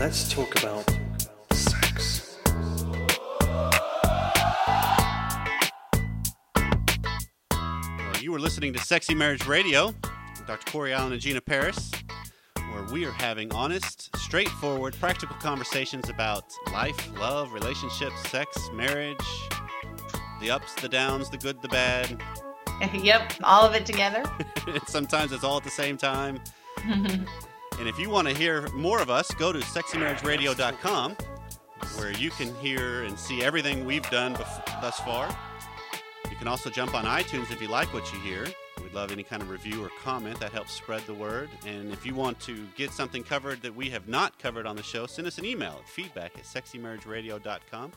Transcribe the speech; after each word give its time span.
let's 0.00 0.32
talk 0.32 0.58
about 0.58 0.90
sex. 1.52 2.38
Well, 7.98 8.16
you 8.22 8.32
were 8.32 8.38
listening 8.38 8.72
to 8.72 8.78
Sexy 8.78 9.14
Marriage 9.14 9.46
Radio, 9.46 9.88
with 9.88 10.46
Dr. 10.46 10.72
Corey 10.72 10.94
Allen 10.94 11.12
and 11.12 11.20
Gina 11.20 11.42
Parris, 11.42 11.90
where 12.72 12.84
we 12.90 13.04
are 13.04 13.12
having 13.12 13.52
honest, 13.52 14.08
straightforward, 14.16 14.96
practical 14.98 15.36
conversations 15.36 16.08
about 16.08 16.44
life, 16.72 17.10
love, 17.18 17.52
relationships, 17.52 18.18
sex, 18.30 18.70
marriage, 18.72 19.18
the 20.40 20.50
ups, 20.50 20.72
the 20.76 20.88
downs, 20.88 21.28
the 21.28 21.36
good, 21.36 21.60
the 21.60 21.68
bad. 21.68 22.22
yep, 22.94 23.34
all 23.44 23.68
of 23.68 23.74
it 23.74 23.84
together. 23.84 24.22
Sometimes 24.86 25.32
it's 25.32 25.44
all 25.44 25.58
at 25.58 25.64
the 25.64 25.68
same 25.68 25.98
time. 25.98 26.40
and 27.80 27.88
if 27.88 27.98
you 27.98 28.10
want 28.10 28.28
to 28.28 28.34
hear 28.34 28.68
more 28.74 29.00
of 29.00 29.08
us, 29.08 29.30
go 29.32 29.52
to 29.52 29.58
sexymarriageradio.com, 29.58 31.16
where 31.96 32.12
you 32.12 32.28
can 32.30 32.54
hear 32.56 33.04
and 33.04 33.18
see 33.18 33.42
everything 33.42 33.86
we've 33.86 34.08
done 34.10 34.34
bef- 34.34 34.82
thus 34.82 35.00
far. 35.00 35.34
You 36.30 36.36
can 36.36 36.46
also 36.46 36.68
jump 36.68 36.94
on 36.94 37.06
iTunes 37.06 37.50
if 37.50 37.62
you 37.62 37.68
like 37.68 37.92
what 37.94 38.12
you 38.12 38.18
hear. 38.20 38.46
We'd 38.82 38.92
love 38.92 39.12
any 39.12 39.22
kind 39.22 39.40
of 39.40 39.48
review 39.48 39.82
or 39.82 39.88
comment 40.02 40.38
that 40.40 40.52
helps 40.52 40.72
spread 40.72 41.00
the 41.06 41.14
word. 41.14 41.48
And 41.66 41.90
if 41.90 42.04
you 42.04 42.14
want 42.14 42.38
to 42.40 42.66
get 42.76 42.90
something 42.92 43.22
covered 43.22 43.62
that 43.62 43.74
we 43.74 43.88
have 43.88 44.06
not 44.06 44.38
covered 44.38 44.66
on 44.66 44.76
the 44.76 44.82
show, 44.82 45.06
send 45.06 45.26
us 45.26 45.38
an 45.38 45.46
email 45.46 45.76
at 45.80 45.88
feedback 45.88 46.32
at 46.36 46.44
sexymarriageradio.com, 46.44 47.92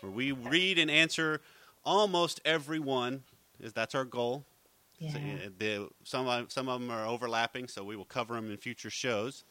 where 0.00 0.12
we 0.12 0.32
read 0.32 0.78
and 0.78 0.90
answer 0.90 1.42
almost 1.84 2.40
everyone. 2.46 3.24
That's 3.60 3.94
our 3.94 4.06
goal. 4.06 4.46
Yeah. 5.00 5.12
So, 5.12 5.18
uh, 5.18 5.48
the, 5.58 5.88
some 6.04 6.28
of, 6.28 6.52
some 6.52 6.68
of 6.68 6.80
them 6.80 6.90
are 6.90 7.06
overlapping, 7.06 7.66
so 7.66 7.82
we 7.82 7.96
will 7.96 8.04
cover 8.04 8.34
them 8.34 8.50
in 8.50 8.56
future 8.58 8.90
shows. 8.90 9.44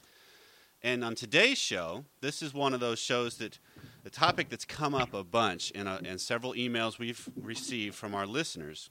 And 0.81 1.03
on 1.03 1.15
today's 1.15 1.57
show, 1.57 2.05
this 2.21 2.41
is 2.41 2.53
one 2.53 2.73
of 2.73 2.79
those 2.79 2.99
shows 2.99 3.37
that 3.37 3.59
the 4.03 4.09
topic 4.09 4.47
that's 4.47 4.63
come 4.63 4.95
up 4.95 5.13
a 5.13 5.23
bunch 5.25 5.71
in, 5.71 5.87
a, 5.87 5.97
in 6.05 6.19
several 6.19 6.53
emails 6.53 6.99
we've 6.99 7.27
received 7.35 7.95
from 7.95 8.15
our 8.15 8.25
listeners. 8.25 8.89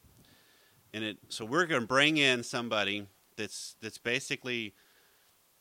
And 0.93 1.05
it, 1.05 1.19
so 1.29 1.45
we're 1.45 1.65
going 1.65 1.83
to 1.83 1.87
bring 1.87 2.19
in 2.19 2.43
somebody 2.43 3.07
that's 3.37 3.77
that's 3.81 3.99
basically 3.99 4.75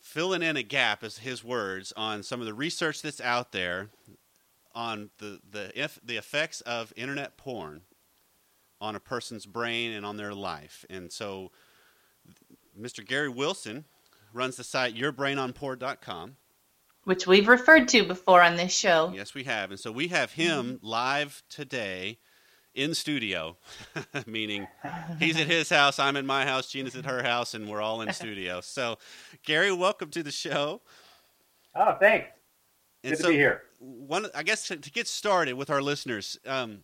filling 0.01 0.41
in 0.41 0.57
a 0.57 0.63
gap, 0.63 1.03
as 1.03 1.19
his 1.19 1.43
words, 1.43 1.93
on 1.95 2.23
some 2.23 2.39
of 2.39 2.45
the 2.45 2.53
research 2.53 3.01
that's 3.01 3.21
out 3.21 3.51
there 3.51 3.89
on 4.75 5.09
the 5.19 5.39
the 5.49 5.71
if 5.79 5.99
the 6.03 6.17
effects 6.17 6.61
of 6.61 6.93
internet 6.95 7.37
porn 7.37 7.81
on 8.79 8.95
a 8.95 8.99
person's 8.99 9.45
brain 9.45 9.91
and 9.91 10.05
on 10.05 10.17
their 10.17 10.33
life. 10.33 10.85
And 10.89 11.11
so 11.11 11.51
Mr. 12.79 13.05
Gary 13.05 13.29
Wilson 13.29 13.85
runs 14.33 14.55
the 14.57 14.63
site 14.63 14.95
yourbrainonporn.com. 14.95 16.35
Which 17.05 17.25
we've 17.25 17.47
referred 17.47 17.87
to 17.89 18.05
before 18.05 18.41
on 18.43 18.57
this 18.57 18.75
show. 18.77 19.11
Yes, 19.15 19.33
we 19.33 19.45
have. 19.45 19.71
And 19.71 19.79
so 19.79 19.91
we 19.91 20.09
have 20.09 20.33
him 20.33 20.79
live 20.81 21.41
today 21.49 22.17
in 22.75 22.93
studio, 22.93 23.57
meaning 24.27 24.67
he's 25.17 25.39
at 25.39 25.47
his 25.47 25.69
house, 25.69 25.97
I'm 25.99 26.15
in 26.15 26.27
my 26.27 26.45
house, 26.45 26.69
Gina's 26.69 26.95
at 26.95 27.05
her 27.05 27.23
house, 27.23 27.53
and 27.55 27.67
we're 27.67 27.81
all 27.81 28.01
in 28.01 28.13
studio. 28.13 28.61
So, 28.61 28.97
Gary, 29.43 29.71
welcome 29.71 30.09
to 30.11 30.21
the 30.21 30.31
show. 30.31 30.81
Oh, 31.75 31.95
thanks. 31.99 32.27
And 33.03 33.13
Good 33.13 33.19
so 33.19 33.25
to 33.27 33.29
be 33.31 33.37
here. 33.37 33.63
one, 33.79 34.27
I 34.35 34.43
guess, 34.43 34.67
to, 34.67 34.75
to 34.75 34.91
get 34.91 35.07
started 35.07 35.53
with 35.53 35.69
our 35.69 35.81
listeners, 35.81 36.37
um, 36.45 36.79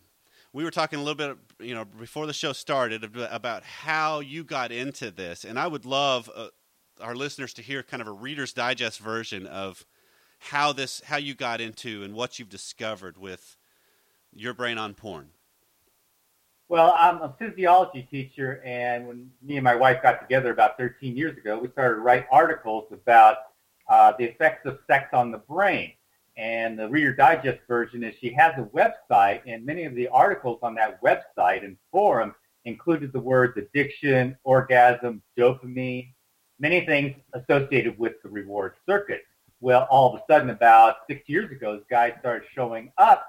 we 0.54 0.62
were 0.62 0.70
talking 0.70 1.00
a 1.00 1.02
little 1.02 1.16
bit, 1.16 1.36
you 1.58 1.74
know, 1.74 1.84
before 1.84 2.26
the 2.26 2.32
show 2.32 2.52
started 2.52 3.04
about 3.28 3.64
how 3.64 4.20
you 4.20 4.44
got 4.44 4.70
into 4.70 5.10
this, 5.10 5.44
and 5.44 5.58
I 5.58 5.66
would 5.66 5.84
love 5.84 6.30
uh, 6.34 6.46
our 7.00 7.16
listeners 7.16 7.52
to 7.54 7.62
hear 7.62 7.82
kind 7.82 8.00
of 8.00 8.06
a 8.06 8.12
Reader's 8.12 8.52
Digest 8.52 9.00
version 9.00 9.48
of 9.48 9.84
how 10.38 10.72
this, 10.72 11.02
how 11.06 11.16
you 11.16 11.34
got 11.34 11.60
into, 11.60 12.04
and 12.04 12.14
what 12.14 12.38
you've 12.38 12.48
discovered 12.48 13.18
with 13.18 13.56
your 14.32 14.54
brain 14.54 14.78
on 14.78 14.94
porn. 14.94 15.30
Well, 16.68 16.94
I'm 16.96 17.20
a 17.20 17.34
physiology 17.36 18.06
teacher, 18.08 18.62
and 18.64 19.08
when 19.08 19.30
me 19.42 19.56
and 19.56 19.64
my 19.64 19.74
wife 19.74 20.04
got 20.04 20.20
together 20.20 20.52
about 20.52 20.78
13 20.78 21.16
years 21.16 21.36
ago, 21.36 21.58
we 21.58 21.68
started 21.70 21.96
to 21.96 22.00
write 22.00 22.26
articles 22.30 22.84
about 22.92 23.38
uh, 23.88 24.12
the 24.16 24.24
effects 24.24 24.66
of 24.66 24.78
sex 24.86 25.08
on 25.12 25.32
the 25.32 25.38
brain. 25.38 25.94
And 26.36 26.78
the 26.78 26.88
Reader 26.88 27.14
Digest 27.14 27.60
version 27.68 28.02
is 28.02 28.14
she 28.20 28.32
has 28.32 28.54
a 28.58 28.68
website, 28.76 29.42
and 29.46 29.64
many 29.64 29.84
of 29.84 29.94
the 29.94 30.08
articles 30.08 30.58
on 30.62 30.74
that 30.74 31.00
website 31.02 31.64
and 31.64 31.76
forum 31.92 32.34
included 32.64 33.12
the 33.12 33.20
words 33.20 33.56
addiction, 33.56 34.36
orgasm, 34.42 35.22
dopamine, 35.38 36.12
many 36.58 36.84
things 36.86 37.14
associated 37.34 37.98
with 37.98 38.14
the 38.22 38.28
reward 38.28 38.74
circuit. 38.88 39.22
Well, 39.60 39.86
all 39.90 40.12
of 40.12 40.20
a 40.20 40.32
sudden, 40.32 40.50
about 40.50 40.96
six 41.08 41.28
years 41.28 41.50
ago, 41.50 41.76
this 41.76 41.86
guy 41.88 42.14
started 42.18 42.46
showing 42.52 42.92
up 42.98 43.26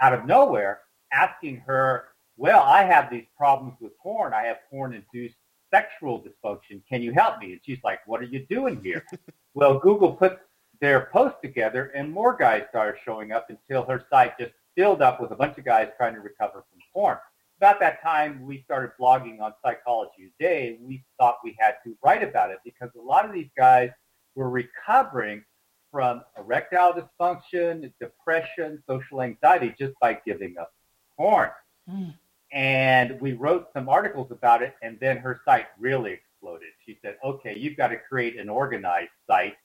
out 0.00 0.12
of 0.12 0.26
nowhere 0.26 0.80
asking 1.12 1.58
her, 1.66 2.08
well, 2.36 2.62
I 2.62 2.84
have 2.84 3.10
these 3.10 3.26
problems 3.36 3.74
with 3.80 3.96
porn. 3.98 4.32
I 4.32 4.42
have 4.44 4.58
porn-induced 4.70 5.36
sexual 5.72 6.22
dysfunction. 6.22 6.82
Can 6.88 7.02
you 7.02 7.12
help 7.12 7.38
me? 7.38 7.52
And 7.52 7.60
she's 7.64 7.78
like, 7.84 8.00
what 8.06 8.20
are 8.20 8.24
you 8.24 8.46
doing 8.46 8.80
here? 8.82 9.04
well, 9.54 9.78
Google 9.78 10.12
put 10.12 10.40
their 10.80 11.08
post 11.12 11.36
together 11.42 11.92
and 11.94 12.10
more 12.10 12.36
guys 12.36 12.64
started 12.70 12.98
showing 13.04 13.32
up 13.32 13.50
until 13.50 13.84
her 13.84 14.04
site 14.10 14.38
just 14.38 14.52
filled 14.76 15.02
up 15.02 15.20
with 15.20 15.30
a 15.30 15.36
bunch 15.36 15.58
of 15.58 15.64
guys 15.64 15.88
trying 15.96 16.14
to 16.14 16.20
recover 16.20 16.64
from 16.70 16.80
porn. 16.92 17.18
About 17.58 17.78
that 17.80 18.02
time, 18.02 18.46
we 18.46 18.62
started 18.62 18.92
blogging 18.98 19.40
on 19.40 19.52
Psychology 19.62 20.32
Today. 20.38 20.78
We 20.80 21.04
thought 21.18 21.36
we 21.44 21.54
had 21.58 21.74
to 21.84 21.94
write 22.02 22.22
about 22.22 22.50
it 22.50 22.58
because 22.64 22.88
a 22.98 23.02
lot 23.02 23.26
of 23.26 23.34
these 23.34 23.50
guys 23.56 23.90
were 24.34 24.48
recovering 24.48 25.44
from 25.92 26.22
erectile 26.38 26.94
dysfunction, 26.94 27.92
depression, 28.00 28.82
social 28.88 29.20
anxiety 29.20 29.74
just 29.78 29.92
by 30.00 30.18
giving 30.24 30.56
up 30.58 30.72
porn. 31.16 31.50
Mm. 31.90 32.14
And 32.52 33.20
we 33.20 33.34
wrote 33.34 33.68
some 33.74 33.88
articles 33.88 34.30
about 34.30 34.62
it, 34.62 34.74
and 34.82 34.98
then 34.98 35.18
her 35.18 35.40
site 35.44 35.66
really 35.78 36.12
exploded. 36.12 36.68
She 36.86 36.98
said, 37.02 37.16
okay, 37.24 37.56
you've 37.56 37.76
got 37.76 37.88
to 37.88 37.96
create 37.96 38.38
an 38.38 38.48
organized 38.48 39.10
site. 39.26 39.56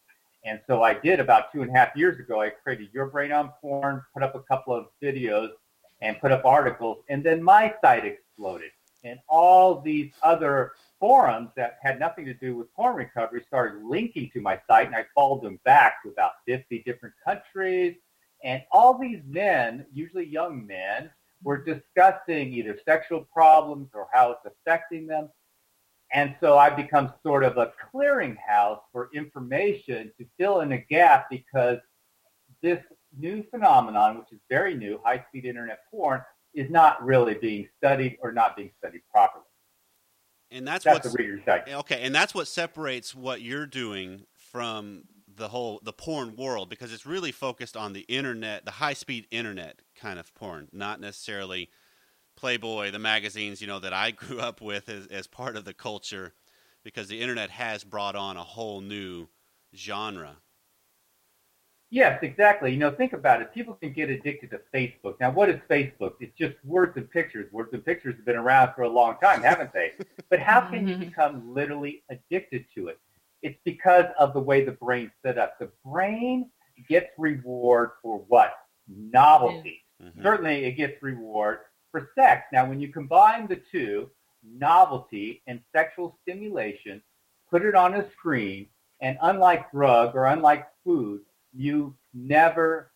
And 0.45 0.61
so 0.67 0.83
I 0.83 0.93
did 0.93 1.19
about 1.19 1.51
two 1.51 1.63
and 1.63 1.71
a 1.71 1.73
half 1.73 1.95
years 1.95 2.19
ago. 2.19 2.39
I 2.39 2.51
created 2.51 2.89
Your 2.93 3.07
Brain 3.07 3.31
on 3.31 3.51
Porn, 3.59 4.03
put 4.13 4.21
up 4.21 4.35
a 4.35 4.41
couple 4.41 4.75
of 4.75 4.85
videos, 5.01 5.49
and 6.01 6.19
put 6.19 6.31
up 6.31 6.45
articles, 6.45 6.99
and 7.09 7.23
then 7.23 7.41
my 7.41 7.73
site 7.81 8.05
exploded. 8.05 8.69
And 9.03 9.19
all 9.27 9.81
these 9.81 10.11
other 10.23 10.73
forums 10.99 11.49
that 11.55 11.77
had 11.81 11.99
nothing 11.99 12.25
to 12.25 12.33
do 12.33 12.55
with 12.55 12.73
porn 12.73 12.95
recovery 12.95 13.43
started 13.47 13.83
linking 13.83 14.29
to 14.33 14.41
my 14.41 14.59
site, 14.67 14.87
and 14.87 14.95
I 14.95 15.05
followed 15.15 15.41
them 15.41 15.59
back 15.63 16.03
to 16.03 16.09
about 16.09 16.33
50 16.45 16.83
different 16.85 17.15
countries. 17.23 17.95
And 18.43 18.61
all 18.71 18.97
these 18.97 19.21
men, 19.25 19.85
usually 19.93 20.25
young 20.25 20.65
men, 20.65 21.09
were 21.43 21.63
discussing 21.63 22.53
either 22.53 22.77
sexual 22.85 23.21
problems 23.21 23.89
or 23.93 24.07
how 24.11 24.31
it's 24.31 24.45
affecting 24.45 25.07
them. 25.07 25.29
And 26.15 26.33
so 26.39 26.57
I've 26.57 26.77
become 26.77 27.13
sort 27.23 27.43
of 27.43 27.57
a 27.57 27.73
clearinghouse 27.93 28.79
for 28.93 29.09
information 29.13 30.13
to 30.17 30.25
fill 30.39 30.61
in 30.61 30.71
a 30.71 30.77
gap 30.77 31.27
because 31.29 31.77
this 32.63 32.79
new 33.19 33.43
phenomenon, 33.51 34.19
which 34.19 34.31
is 34.31 34.39
very 34.49 34.75
new, 34.75 34.97
high-speed 35.03 35.43
internet 35.43 35.79
porn, 35.91 36.21
is 36.53 36.71
not 36.71 37.03
really 37.05 37.33
being 37.33 37.67
studied 37.77 38.17
or 38.21 38.31
not 38.31 38.55
being 38.55 38.71
studied 38.79 39.01
properly. 39.11 39.43
And 40.51 40.65
that's, 40.65 40.85
That's 40.85 41.11
the 41.11 41.17
reader's 41.17 41.41
digest. 41.45 41.75
okay, 41.79 42.01
and 42.03 42.15
that's 42.15 42.33
what 42.33 42.47
separates 42.47 43.13
what 43.13 43.41
you're 43.41 43.65
doing 43.65 44.25
from 44.37 45.03
the 45.35 45.49
whole 45.49 45.81
the 45.83 45.91
porn 45.91 46.37
world 46.37 46.69
because 46.69 46.93
it's 46.93 47.05
really 47.05 47.33
focused 47.33 47.75
on 47.75 47.91
the 47.91 48.05
internet, 48.07 48.63
the 48.63 48.71
high 48.71 48.93
speed 48.93 49.27
internet 49.31 49.81
kind 49.99 50.17
of 50.17 50.33
porn, 50.33 50.69
not 50.71 51.01
necessarily 51.01 51.69
Playboy, 52.35 52.91
the 52.91 52.99
magazines, 52.99 53.61
you 53.61 53.67
know, 53.67 53.79
that 53.79 53.93
I 53.93 54.11
grew 54.11 54.39
up 54.39 54.61
with 54.61 54.89
as, 54.89 55.07
as 55.07 55.27
part 55.27 55.55
of 55.55 55.65
the 55.65 55.73
culture 55.73 56.33
because 56.83 57.07
the 57.07 57.21
internet 57.21 57.49
has 57.49 57.83
brought 57.83 58.15
on 58.15 58.37
a 58.37 58.43
whole 58.43 58.81
new 58.81 59.27
genre. 59.75 60.37
Yes, 61.91 62.19
exactly. 62.23 62.71
You 62.71 62.77
know, 62.77 62.91
think 62.91 63.13
about 63.13 63.41
it. 63.41 63.53
People 63.53 63.75
can 63.75 63.93
get 63.93 64.09
addicted 64.09 64.51
to 64.51 64.59
Facebook. 64.73 65.15
Now, 65.19 65.31
what 65.31 65.49
is 65.49 65.59
Facebook? 65.69 66.13
It's 66.19 66.35
just 66.37 66.55
words 66.63 66.97
and 66.97 67.09
pictures. 67.09 67.51
Words 67.53 67.69
and 67.73 67.85
pictures 67.85 68.15
have 68.15 68.25
been 68.25 68.35
around 68.35 68.73
for 68.75 68.81
a 68.81 68.89
long 68.89 69.17
time, 69.21 69.41
haven't 69.41 69.71
they? 69.71 69.93
But 70.29 70.39
how 70.39 70.61
can 70.61 70.87
you 70.87 70.97
become 71.07 71.53
literally 71.53 72.03
addicted 72.09 72.65
to 72.75 72.87
it? 72.87 72.99
It's 73.43 73.57
because 73.63 74.05
of 74.19 74.33
the 74.33 74.39
way 74.39 74.65
the 74.65 74.71
brain's 74.71 75.11
set 75.23 75.37
up. 75.37 75.59
The 75.59 75.69
brain 75.85 76.49
gets 76.89 77.07
reward 77.17 77.91
for 78.01 78.25
what? 78.27 78.53
Novelty. 78.87 79.83
Mhm. 80.03 80.21
Certainly, 80.21 80.65
it 80.65 80.73
gets 80.73 81.01
reward 81.01 81.59
for 81.95 82.09
sex. 82.13 82.43
Now, 82.51 82.67
when 82.67 82.81
you 82.81 82.89
combine 82.89 83.47
the 83.47 83.61
two, 83.71 84.09
novelty 84.43 85.41
and 85.47 85.61
sexual 85.73 86.17
stimulation, 86.21 87.01
put 87.49 87.63
it 87.63 87.73
on 87.73 87.93
a 87.93 88.11
screen, 88.11 88.67
and 88.99 89.17
unlike 89.21 89.71
drug 89.71 90.13
or 90.13 90.25
unlike 90.25 90.67
food, 90.83 91.21
you 91.53 91.95
never 92.13 92.91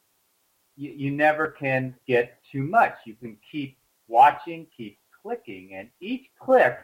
you, 0.76 0.92
you 0.92 1.12
never 1.12 1.48
can 1.48 1.96
get 2.08 2.40
too 2.52 2.64
much. 2.64 2.94
You 3.06 3.16
can 3.16 3.38
keep 3.50 3.78
watching, 4.10 4.68
keep 4.76 5.00
clicking, 5.22 5.76
and 5.76 5.90
each 6.02 6.26
click 6.38 6.78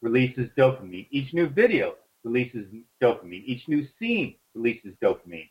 releases 0.00 0.48
dopamine. 0.56 1.08
Each 1.10 1.34
new 1.34 1.46
video 1.46 1.96
releases 2.24 2.66
dopamine. 3.02 3.44
Each 3.44 3.68
new 3.68 3.86
scene 3.98 4.36
releases 4.54 4.94
dopamine. 5.02 5.50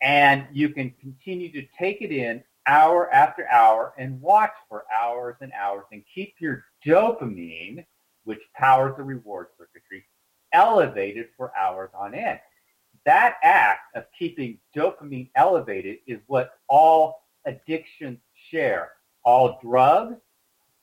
And 0.00 0.46
you 0.52 0.68
can 0.68 0.94
continue 1.00 1.50
to 1.52 1.66
take 1.76 2.02
it 2.02 2.12
in 2.12 2.44
hour 2.66 3.12
after 3.12 3.48
hour 3.48 3.92
and 3.98 4.20
watch 4.20 4.52
for 4.68 4.84
hours 5.02 5.36
and 5.40 5.52
hours 5.52 5.84
and 5.92 6.02
keep 6.12 6.34
your 6.40 6.64
dopamine, 6.84 7.84
which 8.24 8.40
powers 8.54 8.94
the 8.96 9.02
reward 9.02 9.48
circuitry, 9.58 10.04
elevated 10.52 11.28
for 11.36 11.52
hours 11.56 11.90
on 11.94 12.14
end. 12.14 12.40
That 13.06 13.36
act 13.42 13.96
of 13.96 14.04
keeping 14.16 14.58
dopamine 14.76 15.30
elevated 15.34 15.98
is 16.06 16.20
what 16.26 16.58
all 16.68 17.22
addictions 17.46 18.18
share. 18.50 18.92
All 19.24 19.58
drugs, 19.62 20.16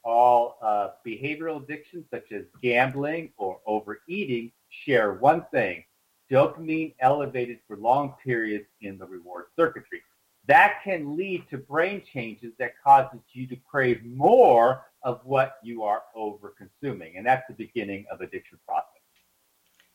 all 0.04 0.58
uh, 0.62 0.90
behavioral 1.06 1.64
addictions 1.64 2.06
such 2.12 2.32
as 2.32 2.44
gambling 2.62 3.32
or 3.38 3.60
overeating 3.66 4.52
share 4.70 5.14
one 5.14 5.46
thing, 5.52 5.84
dopamine 6.32 6.94
elevated 7.00 7.60
for 7.68 7.78
long 7.78 8.16
periods 8.24 8.66
in 8.82 8.98
the 8.98 9.06
reward 9.06 9.46
circuitry. 9.56 10.02
That 10.48 10.80
can 10.84 11.18
lead 11.18 11.46
to 11.50 11.58
brain 11.58 12.02
changes 12.14 12.54
that 12.60 12.72
causes 12.84 13.20
you 13.34 13.48
to 13.48 13.56
crave 13.70 14.04
more 14.04 14.86
of 15.04 15.22
what 15.24 15.58
you 15.62 15.84
are 15.84 16.04
over 16.16 16.54
consuming. 16.58 17.18
And 17.18 17.26
that's 17.26 17.44
the 17.48 17.54
beginning 17.54 18.06
of 18.12 18.22
addiction 18.22 18.58
process. 18.66 18.88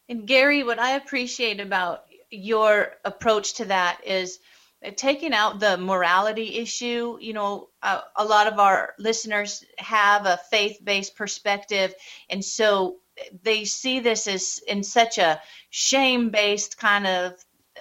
And 0.09 0.27
Gary, 0.27 0.63
what 0.63 0.79
I 0.79 0.93
appreciate 0.93 1.61
about 1.61 2.05
your 2.31 2.93
approach 3.05 3.55
to 3.55 3.67
that 3.67 4.01
is 4.05 4.39
taking 4.97 5.33
out 5.33 5.61
the 5.61 5.77
morality 5.77 6.59
issue. 6.59 7.17
You 7.21 7.33
know, 7.33 7.69
uh, 7.83 8.01
a 8.17 8.25
lot 8.25 8.47
of 8.47 8.59
our 8.59 8.95
listeners 8.99 9.65
have 9.79 10.27
a 10.27 10.41
faith 10.51 10.79
based 10.83 11.17
perspective. 11.17 11.95
And 12.29 12.45
so 12.45 12.97
they 13.43 13.65
see 13.65 14.01
this 14.01 14.27
as 14.27 14.61
in 14.67 14.83
such 14.83 15.19
a 15.19 15.41
shame 15.71 16.31
based 16.31 16.79
kind 16.79 17.07
of 17.07 17.35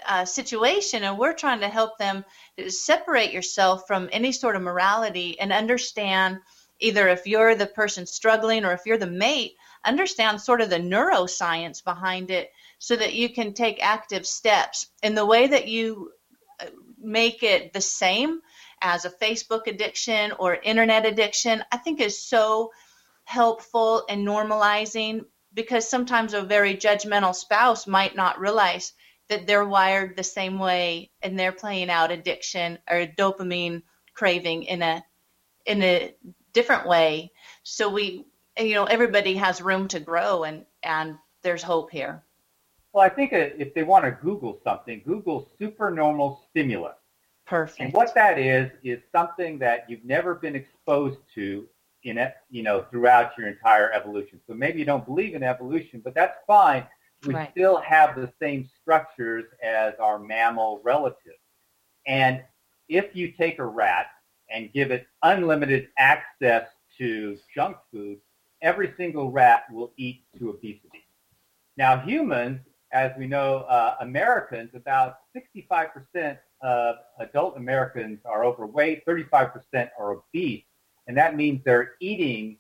uh, 0.07 0.25
situation. 0.25 1.03
And 1.03 1.18
we're 1.18 1.33
trying 1.33 1.62
to 1.62 1.69
help 1.69 1.98
them 1.98 2.25
separate 2.68 3.31
yourself 3.31 3.88
from 3.88 4.09
any 4.12 4.31
sort 4.31 4.56
of 4.56 4.62
morality 4.62 5.39
and 5.39 5.51
understand 5.51 6.39
either 6.80 7.07
if 7.07 7.27
you're 7.27 7.56
the 7.56 7.68
person 7.68 8.06
struggling 8.06 8.65
or 8.65 8.74
if 8.74 8.81
you're 8.86 8.98
the 8.98 9.07
mate, 9.07 9.56
understand 9.86 10.42
sort 10.42 10.62
of 10.62 10.69
the 10.69 10.77
neuroscience 10.77 11.83
behind 11.83 12.31
it 12.31 12.51
so 12.80 12.95
that 12.95 13.13
you 13.13 13.30
can 13.30 13.53
take 13.53 13.83
active 13.83 14.25
steps. 14.25 14.88
And 15.03 15.15
the 15.15 15.25
way 15.25 15.48
that 15.48 15.68
you 15.68 16.12
uh, 16.59 16.65
make 17.00 17.44
it 17.44 17.74
the 17.74 17.81
same 17.81 18.42
as 18.81 19.06
a 19.06 19.12
Facebook 19.12 19.68
addiction 19.68 20.31
or 20.39 20.56
internet 20.56 21.06
addiction, 21.06 21.63
I 21.71 21.77
think 21.77 22.00
is 22.01 22.21
so 22.21 22.71
helpful 23.25 24.03
and 24.09 24.27
normalizing 24.27 25.25
because 25.53 25.88
sometimes 25.88 26.33
a 26.33 26.42
very 26.42 26.75
judgmental 26.75 27.36
spouse 27.36 27.86
might 27.86 28.15
not 28.15 28.39
realize 28.39 28.94
that 29.31 29.48
they're 29.48 29.66
wired 29.66 30.18
the 30.18 30.24
same 30.24 30.60
way 30.60 31.10
and 31.22 31.39
they're 31.39 31.54
playing 31.54 31.89
out 31.89 32.12
addiction 32.12 32.78
or 32.89 33.07
dopamine 33.18 33.81
craving 34.13 34.63
in 34.63 34.81
a 34.81 35.04
in 35.66 35.81
a 35.81 36.13
different 36.51 36.86
way. 36.86 37.31
So 37.63 37.89
we 37.89 38.25
you 38.60 38.74
know 38.74 38.83
everybody 38.83 39.36
has 39.36 39.62
room 39.62 39.88
to 39.88 40.01
grow 40.01 40.44
and 40.44 40.66
and 40.83 41.18
there's 41.44 41.63
hope 41.63 41.92
here. 41.92 42.24
Well 42.92 43.06
i 43.06 43.10
think 43.10 43.31
if 43.31 43.74
they 43.74 43.83
want 43.83 44.04
to 44.04 44.12
google 44.12 44.60
something 44.66 45.01
google 45.06 45.50
supernormal 45.57 46.44
stimulus. 46.50 46.95
Perfect. 47.48 47.81
and 47.81 47.94
what 47.94 48.13
that 48.16 48.38
is 48.38 48.69
is 48.84 49.00
something 49.12 49.60
that 49.60 49.89
you've 49.89 50.06
never 50.06 50.36
been 50.36 50.56
exposed 50.56 51.19
to 51.36 51.68
in 52.04 52.18
it 52.18 52.36
you 52.50 52.63
know 52.63 52.86
throughout 52.92 53.31
your 53.38 53.48
entire 53.48 53.94
evolution. 53.94 54.42
So 54.45 54.54
maybe 54.54 54.80
you 54.80 54.86
don't 54.86 55.06
believe 55.06 55.36
in 55.36 55.44
evolution 55.44 56.01
but 56.04 56.13
that's 56.13 56.38
fine 56.45 56.86
we 57.26 57.34
right. 57.34 57.52
still 57.52 57.78
have 57.78 58.16
the 58.16 58.32
same 58.42 58.70
structures 58.82 59.46
as 59.64 59.94
our 60.00 60.18
mammal 60.20 60.82
relatives 60.84 61.38
and 62.08 62.42
if 62.90 63.16
you 63.16 63.32
take 63.32 63.60
a 63.60 63.66
rat 63.66 64.08
and 64.50 64.72
give 64.74 64.92
it 64.92 65.08
unlimited 65.24 65.88
access 65.98 66.68
to 66.98 67.38
junk 67.56 67.78
food, 67.92 68.20
every 68.62 68.94
single 68.98 69.32
rat 69.32 69.64
will 69.72 69.94
eat 69.98 70.24
to 70.38 70.50
obesity. 70.50 71.06
Now, 71.78 72.00
humans, 72.00 72.60
as 72.92 73.12
we 73.18 73.28
know, 73.28 73.60
uh, 73.70 73.96
Americans, 74.02 74.72
about 74.74 75.20
65% 75.36 76.38
of 76.62 76.96
adult 77.20 77.56
Americans 77.56 78.20
are 78.26 78.44
overweight, 78.44 79.06
35% 79.06 79.90
are 79.98 80.12
obese, 80.12 80.64
and 81.08 81.18
that 81.18 81.36
means 81.36 81.62
they're 81.64 81.94
eating 82.02 82.58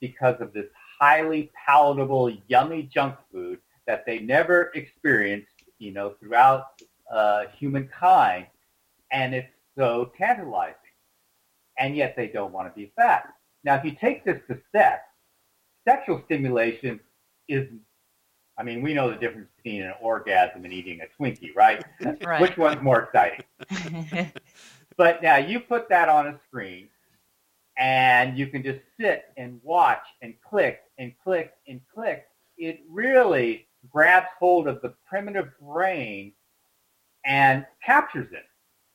because 0.00 0.40
of 0.40 0.52
this 0.52 0.66
highly 0.98 1.52
palatable, 1.66 2.36
yummy 2.48 2.82
junk 2.92 3.16
food 3.30 3.60
that 3.86 4.04
they 4.06 4.18
never 4.20 4.70
experienced, 4.74 5.48
you 5.78 5.92
know, 5.92 6.14
throughout 6.20 6.66
uh, 7.12 7.44
humankind, 7.58 8.46
and 9.10 9.34
it's 9.34 9.52
so 9.76 10.12
tantalizing 10.16 10.76
and 11.78 11.96
yet 11.96 12.14
they 12.16 12.28
don't 12.28 12.52
want 12.52 12.72
to 12.72 12.78
be 12.78 12.92
fat. 12.96 13.32
Now, 13.64 13.76
if 13.76 13.84
you 13.84 13.92
take 13.92 14.24
this 14.24 14.40
to 14.48 14.58
sex, 14.72 15.02
sexual 15.86 16.22
stimulation 16.26 17.00
is, 17.48 17.68
I 18.58 18.62
mean, 18.62 18.82
we 18.82 18.94
know 18.94 19.10
the 19.10 19.16
difference 19.16 19.48
between 19.56 19.82
an 19.82 19.94
orgasm 20.00 20.64
and 20.64 20.72
eating 20.72 21.00
a 21.00 21.22
Twinkie, 21.22 21.54
right? 21.54 21.82
right. 22.24 22.40
Which 22.40 22.56
one's 22.56 22.82
more 22.82 23.02
exciting? 23.02 23.44
but 24.96 25.22
now 25.22 25.36
you 25.36 25.60
put 25.60 25.88
that 25.88 26.08
on 26.08 26.26
a 26.26 26.40
screen 26.48 26.88
and 27.78 28.36
you 28.36 28.46
can 28.48 28.62
just 28.62 28.80
sit 29.00 29.24
and 29.36 29.60
watch 29.62 30.04
and 30.20 30.34
click 30.48 30.80
and 30.98 31.12
click 31.22 31.52
and 31.66 31.80
click. 31.92 32.26
It 32.58 32.80
really 32.88 33.66
grabs 33.90 34.28
hold 34.38 34.68
of 34.68 34.80
the 34.82 34.94
primitive 35.06 35.48
brain 35.60 36.32
and 37.24 37.66
captures 37.84 38.32
it 38.32 38.44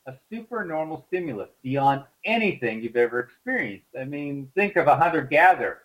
a 0.08 0.18
supernormal 0.32 1.06
stimulus 1.08 1.50
beyond 1.62 2.04
anything 2.24 2.82
you've 2.82 2.96
ever 2.96 3.20
experienced. 3.20 3.88
I 4.00 4.06
mean, 4.06 4.50
think 4.56 4.78
of 4.78 4.88
a 4.88 4.96
hunter-gatherer. 4.96 5.80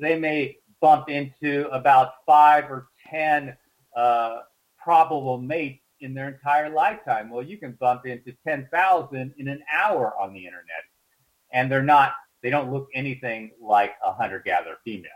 They 0.00 0.18
may 0.18 0.58
bump 0.80 1.08
into 1.08 1.68
about 1.68 2.24
five 2.24 2.64
or 2.70 2.88
10 3.10 3.54
uh, 3.94 4.40
probable 4.82 5.38
mates 5.38 5.82
in 6.00 6.14
their 6.14 6.28
entire 6.28 6.70
lifetime. 6.70 7.30
Well, 7.30 7.42
you 7.42 7.58
can 7.58 7.72
bump 7.72 8.06
into 8.06 8.32
10,000 8.46 9.34
in 9.36 9.48
an 9.48 9.62
hour 9.72 10.14
on 10.18 10.32
the 10.32 10.44
internet. 10.44 10.84
And 11.52 11.70
they're 11.70 11.82
not, 11.82 12.14
they 12.42 12.50
don't 12.50 12.72
look 12.72 12.88
anything 12.94 13.52
like 13.60 13.92
a 14.04 14.12
hunter-gatherer 14.12 14.78
female. 14.84 15.10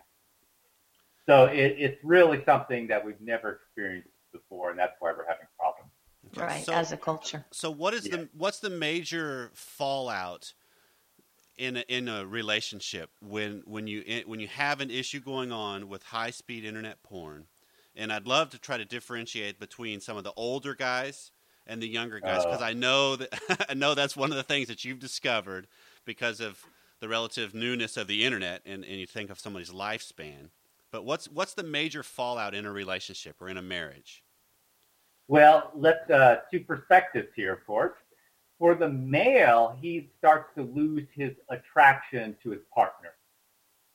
So 1.31 1.45
it, 1.45 1.77
it's 1.79 1.97
really 2.03 2.43
something 2.45 2.89
that 2.89 3.05
we've 3.05 3.21
never 3.21 3.61
experienced 3.63 4.09
before, 4.33 4.71
and 4.71 4.79
that's 4.79 4.95
why 4.99 5.13
we're 5.13 5.29
having 5.29 5.47
problems. 5.57 5.93
Right. 6.35 6.65
So, 6.65 6.73
as 6.73 6.91
a 6.91 6.97
culture. 6.97 7.45
so 7.53 7.71
what 7.71 7.95
is 7.95 8.05
yeah. 8.09 8.17
the 8.17 8.29
what's 8.37 8.59
the 8.59 8.69
major 8.69 9.53
fallout 9.55 10.55
in 11.57 11.77
a, 11.77 11.85
in 11.89 12.09
a 12.09 12.27
relationship 12.27 13.11
when 13.21 13.63
when 13.65 13.87
you 13.87 14.25
when 14.27 14.41
you 14.41 14.49
have 14.49 14.81
an 14.81 14.91
issue 14.91 15.21
going 15.21 15.53
on 15.53 15.89
with 15.89 16.03
high 16.03 16.31
speed 16.31 16.65
internet 16.65 17.01
porn? 17.05 17.47
And 17.95 18.13
I'd 18.13 18.27
love 18.27 18.51
to 18.51 18.59
try 18.59 18.77
to 18.77 18.85
differentiate 18.85 19.61
between 19.61 20.01
some 20.01 20.17
of 20.17 20.25
the 20.25 20.33
older 20.37 20.75
guys 20.75 21.31
and 21.65 21.81
the 21.81 21.89
younger 21.89 22.19
guys 22.19 22.45
because 22.45 22.61
uh, 22.61 22.65
I 22.65 22.73
know 22.73 23.15
that 23.15 23.67
I 23.69 23.75
know 23.75 23.95
that's 23.95 24.17
one 24.17 24.33
of 24.33 24.37
the 24.37 24.43
things 24.43 24.67
that 24.67 24.85
you've 24.85 24.99
discovered 24.99 25.69
because 26.05 26.41
of 26.41 26.65
the 26.99 27.09
relative 27.09 27.55
newness 27.55 27.97
of 27.97 28.09
the 28.09 28.25
internet 28.25 28.63
and, 28.67 28.85
and 28.85 28.97
you 28.97 29.07
think 29.07 29.31
of 29.31 29.39
somebody's 29.39 29.71
lifespan. 29.71 30.49
But 30.93 31.05
what's 31.05 31.27
what's 31.31 31.55
the 31.55 31.63
major 31.63 32.03
fallout 32.03 32.55
in 32.55 32.67
a 32.67 32.73
relationship 32.73 33.37
or 33.41 33.49
in 33.49 33.57
a 33.57 33.63
marriage? 33.63 34.23
Well, 35.29 35.71
let's 35.77 36.11
uh, 36.11 36.41
two 36.51 36.61
perspectives 36.61 37.29
here, 37.37 37.63
course. 37.67 37.97
For 38.59 38.75
the 38.75 38.89
male, 38.89 39.79
he 39.81 40.11
starts 40.19 40.51
to 40.57 40.63
lose 40.63 41.07
his 41.15 41.33
attraction 41.49 42.37
to 42.43 42.51
his 42.51 42.61
partner. 42.75 43.11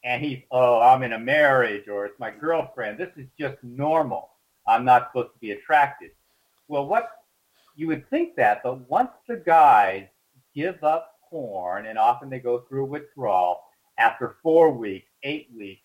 And 0.03 0.23
he's, 0.23 0.39
oh, 0.49 0.79
I'm 0.79 1.03
in 1.03 1.13
a 1.13 1.19
marriage 1.19 1.87
or 1.87 2.05
it's 2.05 2.19
my 2.19 2.31
girlfriend. 2.31 2.97
This 2.97 3.11
is 3.17 3.27
just 3.39 3.57
normal. 3.63 4.29
I'm 4.67 4.85
not 4.85 5.09
supposed 5.09 5.33
to 5.33 5.39
be 5.39 5.51
attracted. 5.51 6.11
Well, 6.67 6.87
what 6.87 7.09
you 7.75 7.87
would 7.87 8.09
think 8.09 8.35
that, 8.37 8.61
but 8.63 8.89
once 8.89 9.11
the 9.27 9.37
guys 9.37 10.07
give 10.55 10.83
up 10.83 11.15
porn, 11.29 11.87
and 11.87 11.97
often 11.97 12.29
they 12.29 12.39
go 12.39 12.59
through 12.61 12.85
withdrawal 12.85 13.61
after 13.97 14.37
four 14.41 14.71
weeks, 14.71 15.09
eight 15.23 15.49
weeks, 15.55 15.84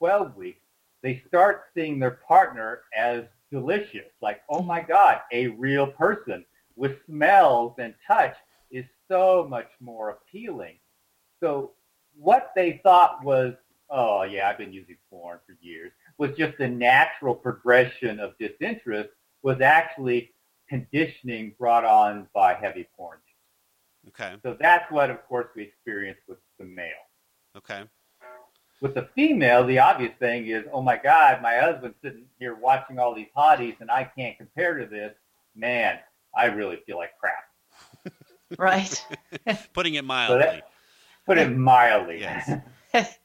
12 0.00 0.34
weeks, 0.34 0.60
they 1.02 1.22
start 1.28 1.64
seeing 1.74 1.98
their 1.98 2.18
partner 2.26 2.80
as 2.96 3.24
delicious. 3.52 4.10
Like, 4.20 4.40
oh 4.48 4.62
my 4.62 4.80
God, 4.80 5.20
a 5.32 5.48
real 5.48 5.86
person 5.86 6.44
with 6.74 6.96
smells 7.06 7.74
and 7.78 7.94
touch 8.06 8.34
is 8.70 8.84
so 9.08 9.46
much 9.48 9.68
more 9.80 10.10
appealing. 10.10 10.78
So 11.40 11.72
what 12.16 12.52
they 12.56 12.80
thought 12.82 13.22
was, 13.22 13.54
oh 13.90 14.22
yeah, 14.22 14.48
I've 14.48 14.58
been 14.58 14.72
using 14.72 14.96
porn 15.10 15.38
for 15.46 15.56
years, 15.60 15.92
was 16.18 16.30
just 16.36 16.58
a 16.60 16.68
natural 16.68 17.34
progression 17.34 18.18
of 18.20 18.36
disinterest 18.38 19.10
was 19.42 19.60
actually 19.60 20.32
conditioning 20.68 21.54
brought 21.58 21.84
on 21.84 22.28
by 22.34 22.54
heavy 22.54 22.86
porn 22.96 23.18
use. 23.26 24.14
Okay. 24.14 24.36
So 24.42 24.56
that's 24.58 24.90
what, 24.90 25.10
of 25.10 25.22
course, 25.26 25.48
we 25.54 25.62
experienced 25.64 26.22
with 26.28 26.38
the 26.58 26.64
male. 26.64 26.88
Okay. 27.56 27.84
With 28.80 28.94
the 28.94 29.08
female, 29.14 29.66
the 29.66 29.78
obvious 29.78 30.12
thing 30.18 30.46
is, 30.46 30.64
oh 30.72 30.80
my 30.80 30.96
God, 30.96 31.42
my 31.42 31.56
husband's 31.56 31.96
sitting 32.02 32.24
here 32.38 32.54
watching 32.54 32.98
all 32.98 33.14
these 33.14 33.28
hotties 33.36 33.80
and 33.80 33.90
I 33.90 34.04
can't 34.04 34.38
compare 34.38 34.78
to 34.78 34.86
this. 34.86 35.12
Man, 35.54 35.98
I 36.34 36.46
really 36.46 36.76
feel 36.86 36.96
like 36.96 37.10
crap. 37.18 37.44
Right. 38.58 39.06
Putting 39.72 39.94
it 39.94 40.04
mildly. 40.04 40.62
Put 41.26 41.38
it 41.38 41.56
mildly. 41.56 42.20
Yes. 42.20 42.50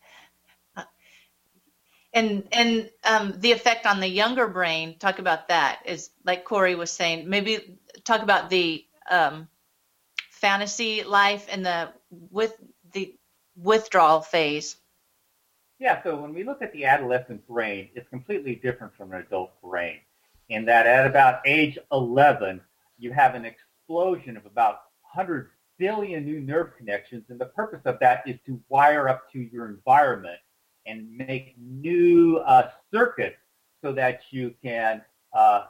and 2.14 2.48
and 2.52 2.90
um, 3.04 3.34
the 3.38 3.52
effect 3.52 3.86
on 3.86 4.00
the 4.00 4.08
younger 4.08 4.48
brain 4.48 4.98
talk 4.98 5.20
about 5.20 5.48
that 5.48 5.80
is 5.86 6.10
like 6.24 6.46
corey 6.46 6.76
was 6.76 6.92
saying 6.92 7.30
maybe 7.30 7.78
talk 8.04 8.22
about 8.22 8.50
the 8.50 8.86
um, 9.10 9.48
fantasy 10.30 11.04
life 11.04 11.48
and 11.50 11.66
the 11.66 11.90
with 12.32 12.56
the 12.94 13.16
withdrawal 13.56 14.22
phase 14.22 14.78
Yeah, 15.80 16.02
so 16.04 16.16
when 16.16 16.34
we 16.34 16.44
look 16.44 16.62
at 16.62 16.72
the 16.72 16.86
adolescent 16.86 17.46
brain, 17.48 17.90
it's 17.96 18.08
completely 18.10 18.56
different 18.56 18.96
from 18.96 19.12
an 19.12 19.20
adult 19.20 19.62
brain. 19.62 20.00
In 20.48 20.66
that 20.66 20.88
at 20.88 21.06
about 21.06 21.42
age 21.46 21.78
11, 21.92 22.62
you 22.98 23.12
have 23.12 23.36
an 23.36 23.44
explosion 23.44 24.38
of 24.38 24.46
about 24.46 24.84
100 25.14 25.50
billion 25.78 26.24
new 26.24 26.40
nerve 26.40 26.78
connections, 26.78 27.26
and 27.30 27.40
the 27.40 27.48
purpose 27.48 27.82
of 27.86 28.00
that 28.00 28.24
is 28.26 28.38
to 28.46 28.62
wire 28.70 29.10
up 29.10 29.30
to 29.34 29.40
your 29.40 29.68
environment 29.68 30.40
and 30.86 31.12
make 31.18 31.56
new 31.58 32.38
uh, 32.38 32.70
circuits 32.94 33.38
so 33.82 33.92
that 33.92 34.22
you 34.30 34.54
can 34.64 35.02
uh, 35.34 35.66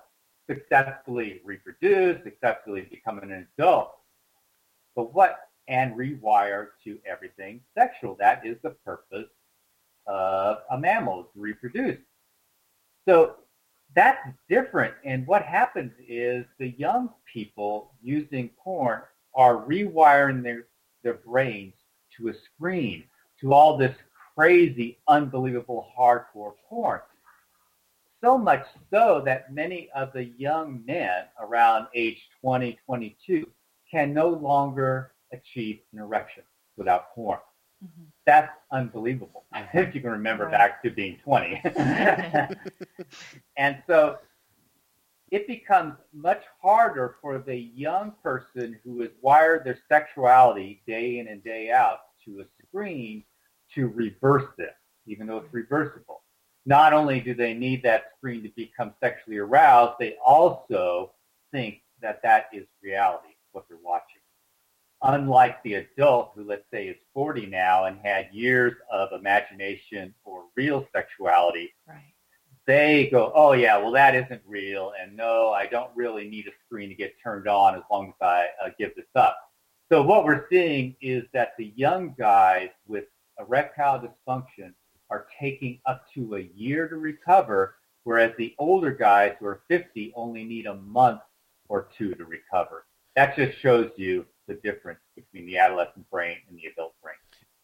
successfully 0.48 1.42
reproduce, 1.44 2.22
successfully 2.24 2.82
become 2.92 3.18
an 3.20 3.48
adult. 3.58 3.96
But 4.96 5.16
what 5.16 5.50
and 5.68 5.96
rewire 5.96 6.68
to 6.84 7.00
everything 7.06 7.62
sexual? 7.76 8.16
That 8.20 8.46
is 8.46 8.58
the 8.62 8.70
purpose 8.70 9.26
of 10.08 10.58
a 10.72 10.78
mammal 10.78 11.24
to 11.34 11.40
reproduce. 11.40 12.00
So 13.08 13.36
that's 13.96 14.28
different. 14.50 14.94
And 15.06 15.26
what 15.26 15.44
happens 15.44 15.92
is 16.08 16.46
the 16.60 16.72
young 16.78 17.10
people 17.32 17.92
using 18.02 18.50
porn 18.62 19.02
are 19.34 19.66
rewiring 19.66 20.44
their, 20.44 20.68
their 21.04 21.16
brains 21.16 21.74
to 22.18 22.30
a 22.30 22.34
screen, 22.34 23.06
to 23.42 23.54
all 23.54 23.78
this 23.78 23.96
crazy, 24.36 24.98
unbelievable 25.08 25.88
hardcore 25.98 26.54
porn. 26.68 27.00
So 28.22 28.38
much 28.38 28.66
so 28.92 29.22
that 29.26 29.54
many 29.54 29.90
of 29.96 30.12
the 30.14 30.26
young 30.38 30.84
men 30.86 31.26
around 31.40 31.88
age 31.94 32.18
20, 32.42 32.78
22 32.86 33.48
can 33.90 34.14
no 34.14 34.30
longer 34.30 35.12
achieve 35.32 35.80
an 35.94 36.00
erection 36.00 36.44
without 36.76 37.14
porn. 37.14 37.40
Mm-hmm. 37.86 38.04
That's 38.26 38.52
unbelievable. 38.72 39.44
If 39.74 39.96
you 39.96 40.02
can 40.02 40.12
remember 40.12 40.46
Right. 40.46 40.52
back 40.52 40.84
to 40.84 40.90
being 40.90 41.18
20. 41.24 41.62
and 43.58 43.82
so 43.88 44.18
it 45.32 45.48
becomes 45.48 45.96
much 46.14 46.44
harder 46.62 47.16
for 47.22 47.40
the 47.40 47.56
young 47.56 48.14
person 48.24 48.80
who 48.84 49.02
has 49.02 49.12
wired 49.22 49.64
their 49.64 49.80
sexuality 49.90 50.82
day 50.88 51.20
in 51.20 51.28
and 51.28 51.44
day 51.44 51.72
out 51.72 52.00
to 52.26 52.42
a 52.42 52.46
screen 52.68 53.24
to 53.74 53.88
reverse 53.88 54.50
this, 54.58 54.74
even 55.06 55.28
though 55.28 55.38
it's 55.38 55.48
mm-hmm. 55.48 55.58
reversible. 55.58 56.22
Not 56.66 56.94
only 56.94 57.20
do 57.20 57.34
they 57.34 57.54
need 57.54 57.84
that 57.84 58.06
screen 58.18 58.42
to 58.44 58.50
become 58.56 58.94
sexually 59.00 59.38
aroused, 59.38 59.98
they 60.00 60.16
also 60.26 61.12
think 61.52 61.82
that 62.02 62.22
that 62.24 62.50
is 62.52 62.66
reality, 62.84 63.36
what 63.52 63.66
they're 63.70 63.78
watching. 63.84 64.22
Unlike 65.08 65.64
the 65.64 65.76
adult 65.76 66.32
who, 66.36 66.44
let's 66.44 66.66
say, 66.72 66.88
is 66.88 66.98
40 67.14 67.46
now 67.46 67.86
and 67.86 68.00
had 68.04 68.30
years 68.32 68.74
of 68.92 69.10
imagination 69.14 70.14
or 70.24 70.46
real 70.56 70.88
sexuality, 70.94 71.74
right 71.88 72.16
they 72.66 73.10
go, 73.12 73.32
oh 73.36 73.54
yeah, 73.54 73.78
well 73.78 73.92
that 73.92 74.16
isn't 74.16 74.42
real, 74.46 74.94
and 75.00 75.16
no, 75.16 75.52
I 75.52 75.68
don't 75.68 75.92
really 75.96 76.28
need 76.28 76.48
a 76.48 76.52
screen 76.66 76.90
to 76.90 76.96
get 76.96 77.14
turned 77.22 77.48
on 77.48 77.76
as 77.76 77.84
long 77.92 78.10
as 78.10 78.16
I 78.22 78.48
uh, 78.64 78.70
give 78.78 78.96
this 78.96 79.06
up. 79.16 79.38
So 79.92 80.02
what 80.02 80.26
we're 80.26 80.48
seeing 80.50 80.96
is 81.00 81.24
that 81.34 81.54
the 81.58 81.72
young 81.76 82.16
guys 82.18 82.70
with 82.88 83.06
erectile 83.40 84.00
dysfunction 84.02 84.74
are 85.12 85.28
taking 85.40 85.80
up 85.86 86.06
to 86.16 86.38
a 86.38 86.50
year 86.56 86.88
to 86.88 86.98
recover, 86.98 87.76
whereas 88.04 88.34
the 88.38 88.56
older 88.58 88.92
guys 88.92 89.36
who 89.40 89.46
are 89.46 89.62
50 89.68 90.14
only 90.16 90.44
need 90.44 90.66
a 90.66 90.76
month 90.76 91.22
or 91.68 91.90
two 91.96 92.16
to 92.16 92.26
recover. 92.26 92.86
That 93.16 93.36
just 93.36 93.60
shows 93.60 93.92
you 93.96 94.26
the 94.48 94.56
difference 94.56 95.00
between 95.16 95.46
the 95.46 95.58
adolescent 95.58 96.10
brain 96.10 96.38
and 96.50 96.58
the 96.58 96.66
adult 96.66 96.94
brain. 97.02 97.16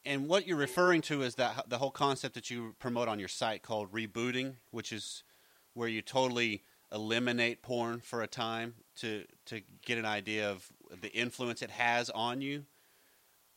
And 0.03 0.27
what 0.27 0.47
you're 0.47 0.57
referring 0.57 1.01
to 1.03 1.21
is 1.21 1.35
that 1.35 1.69
the 1.69 1.77
whole 1.77 1.91
concept 1.91 2.33
that 2.35 2.49
you 2.49 2.75
promote 2.79 3.07
on 3.07 3.19
your 3.19 3.27
site 3.27 3.61
called 3.61 3.91
rebooting, 3.91 4.55
which 4.71 4.91
is 4.91 5.23
where 5.73 5.87
you 5.87 6.01
totally 6.01 6.63
eliminate 6.91 7.61
porn 7.61 8.01
for 8.01 8.21
a 8.21 8.27
time 8.27 8.73
to 8.97 9.23
to 9.45 9.61
get 9.85 9.97
an 9.97 10.05
idea 10.05 10.49
of 10.49 10.67
the 11.01 11.11
influence 11.13 11.61
it 11.61 11.71
has 11.71 12.09
on 12.09 12.41
you. 12.41 12.65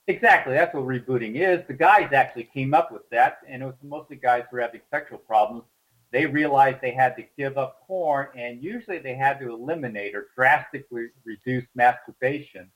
Exactly. 0.07 0.52
That's 0.52 0.75
what 0.75 0.85
rebooting 0.85 1.37
is. 1.37 1.66
The 1.66 1.75
guys 1.75 2.12
actually 2.12 2.45
came 2.45 2.75
up 2.75 2.93
with 2.93 3.09
that, 3.11 3.38
and 3.49 3.62
it 3.62 3.66
was 3.66 3.75
mostly 3.83 4.16
guys 4.16 4.45
who 4.50 4.57
were 4.57 4.62
having 4.62 4.83
sexual 4.90 5.19
problems. 5.19 5.64
They 6.12 6.26
realized 6.26 6.78
they 6.83 6.93
had 6.93 7.16
to 7.16 7.25
give 7.38 7.57
up 7.57 7.87
porn, 7.87 8.28
and 8.37 8.62
usually 8.62 8.99
they 8.99 9.14
had 9.14 9.40
to 9.40 9.50
eliminate 9.50 10.14
or 10.14 10.26
drastically 10.37 11.07
reduce 11.25 11.64
masturbation 11.75 12.71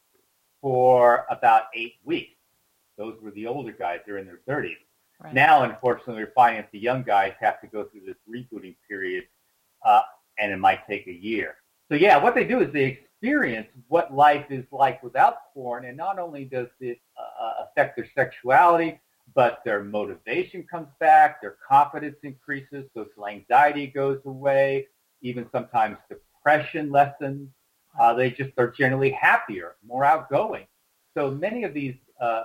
for 0.61 1.25
about 1.31 1.65
eight 1.75 1.95
weeks. 2.05 2.35
Those 2.97 3.17
were 3.23 3.31
the 3.31 3.47
older 3.47 3.73
guys. 3.73 4.01
They're 4.07 4.19
in 4.19 4.27
their 4.27 4.41
30s. 4.49 4.77
right 5.23 5.35
Now, 5.35 5.63
unfortunately, 5.63 6.25
we're 6.25 6.33
finding 6.35 6.63
that 6.63 6.73
the 6.73 6.79
young 6.79 7.03
guys 7.03 7.33
have 7.41 7.61
to 7.61 7.67
go 7.67 7.85
through 7.85 8.03
this 8.07 8.17
rebooting 8.29 8.77
period, 8.89 9.25
uh, 9.85 10.03
and 10.39 10.53
it 10.53 10.59
might 10.59 10.87
take 10.87 11.07
a 11.07 11.13
year. 11.13 11.57
So, 11.89 11.95
yeah, 11.95 12.17
what 12.23 12.35
they 12.35 12.45
do 12.45 12.61
is 12.61 12.73
they 12.73 12.85
experience 13.21 13.69
what 13.87 14.13
life 14.15 14.47
is 14.51 14.65
like 14.73 15.03
without 15.03 15.53
porn, 15.55 15.85
and 15.85 15.97
not 15.97 16.19
only 16.19 16.45
does 16.45 16.69
it 16.81 16.99
uh, 17.19 17.65
affect 17.65 17.97
their 17.97 18.09
sexuality, 18.15 19.01
but 19.35 19.61
their 19.65 19.83
motivation 19.83 20.65
comes 20.65 20.89
back, 21.01 21.41
their 21.41 21.57
confidence 21.67 22.17
increases, 22.23 22.85
social 22.95 23.27
anxiety 23.29 23.87
goes 23.87 24.21
away, 24.25 24.87
even 25.23 25.49
sometimes 25.53 25.97
depression 26.09 26.91
lessens. 26.91 27.49
Uh, 27.99 28.15
they 28.15 28.31
just 28.31 28.53
are 28.59 28.71
generally 28.71 29.11
happier, 29.11 29.77
more 29.87 30.05
outgoing. 30.05 30.67
So 31.17 31.31
many 31.31 31.65
of 31.65 31.75
these 31.75 31.97
uh, 32.21 32.45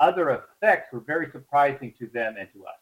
other 0.00 0.30
effects 0.30 0.92
were 0.92 1.00
very 1.00 1.30
surprising 1.30 1.94
to 1.98 2.06
them 2.08 2.36
and 2.38 2.48
to 2.52 2.66
us. 2.66 2.74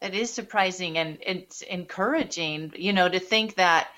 It 0.00 0.14
is 0.14 0.32
surprising 0.32 0.96
and 0.96 1.18
it's 1.22 1.62
encouraging, 1.62 2.72
you 2.76 2.92
know, 2.92 3.08
to 3.08 3.18
think 3.18 3.56
that 3.56 3.88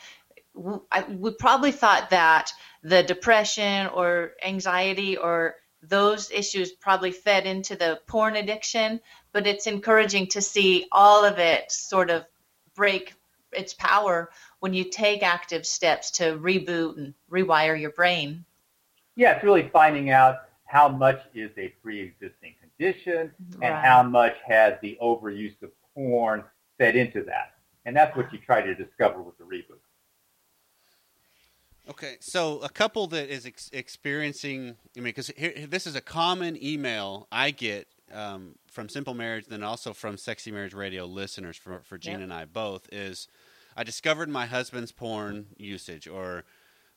we 0.54 1.30
probably 1.32 1.72
thought 1.72 2.10
that 2.10 2.52
the 2.82 3.02
depression 3.02 3.86
or 3.88 4.32
anxiety 4.42 5.16
or 5.16 5.56
those 5.82 6.30
issues 6.30 6.72
probably 6.72 7.12
fed 7.12 7.46
into 7.46 7.76
the 7.76 8.00
porn 8.06 8.36
addiction, 8.36 9.00
but 9.32 9.46
it's 9.46 9.66
encouraging 9.66 10.26
to 10.28 10.42
see 10.42 10.86
all 10.90 11.24
of 11.24 11.38
it 11.38 11.70
sort 11.70 12.10
of 12.10 12.24
break 12.74 13.14
its 13.52 13.74
power 13.74 14.30
when 14.60 14.74
you 14.74 14.84
take 14.84 15.22
active 15.22 15.66
steps 15.66 16.10
to 16.12 16.38
reboot 16.38 16.96
and 16.96 17.14
rewire 17.30 17.78
your 17.78 17.90
brain. 17.90 18.44
Yeah, 19.16 19.32
it's 19.32 19.44
really 19.44 19.68
finding 19.72 20.10
out 20.10 20.42
how 20.64 20.88
much 20.88 21.20
is 21.34 21.50
a 21.58 21.68
pre-existing 21.82 22.54
condition 22.60 23.32
and 23.60 23.74
how 23.74 24.02
much 24.02 24.36
has 24.46 24.74
the 24.80 24.96
overuse 25.02 25.60
of 25.62 25.70
porn 25.94 26.44
fed 26.78 26.94
into 26.94 27.22
that. 27.24 27.54
And 27.84 27.96
that's 27.96 28.16
what 28.16 28.32
you 28.32 28.38
try 28.38 28.62
to 28.62 28.74
discover 28.74 29.20
with 29.20 29.36
the 29.38 29.44
reboot. 29.44 29.80
Okay, 31.88 32.16
so 32.20 32.60
a 32.60 32.68
couple 32.68 33.08
that 33.08 33.28
is 33.28 33.46
ex- 33.46 33.70
experiencing, 33.72 34.76
I 34.96 35.00
mean, 35.00 35.04
because 35.04 35.32
this 35.68 35.86
is 35.88 35.96
a 35.96 36.00
common 36.00 36.62
email 36.62 37.26
I 37.32 37.50
get 37.50 37.88
um, 38.12 38.54
from 38.70 38.88
Simple 38.88 39.14
Marriage, 39.14 39.46
then 39.46 39.64
also 39.64 39.92
from 39.92 40.16
Sexy 40.16 40.52
Marriage 40.52 40.74
Radio 40.74 41.04
listeners 41.04 41.56
for, 41.56 41.80
for 41.84 41.98
Gene 41.98 42.14
Yep. 42.14 42.22
and 42.22 42.32
I 42.32 42.44
both, 42.44 42.88
is 42.92 43.26
I 43.76 43.84
discovered 43.84 44.28
my 44.28 44.46
husband's 44.46 44.92
porn 44.92 45.46
usage, 45.56 46.08
or 46.08 46.44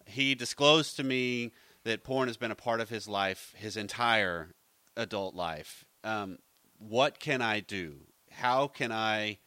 he 0.06 0.36
disclosed 0.36 0.96
to 0.98 1.04
me 1.04 1.52
that 1.84 2.04
porn 2.04 2.28
has 2.28 2.38
been 2.38 2.52
a 2.52 2.56
part 2.56 2.82
of 2.82 2.90
his 2.90 3.08
life, 3.08 3.54
his 3.58 3.78
entire 3.78 4.54
adult 4.96 5.36
life. 5.36 5.86
Um, 6.04 6.40
what 6.78 7.20
can 7.20 7.42
I 7.42 7.60
do? 7.60 7.96
How 8.32 8.68
can 8.68 8.92
I? 8.92 9.38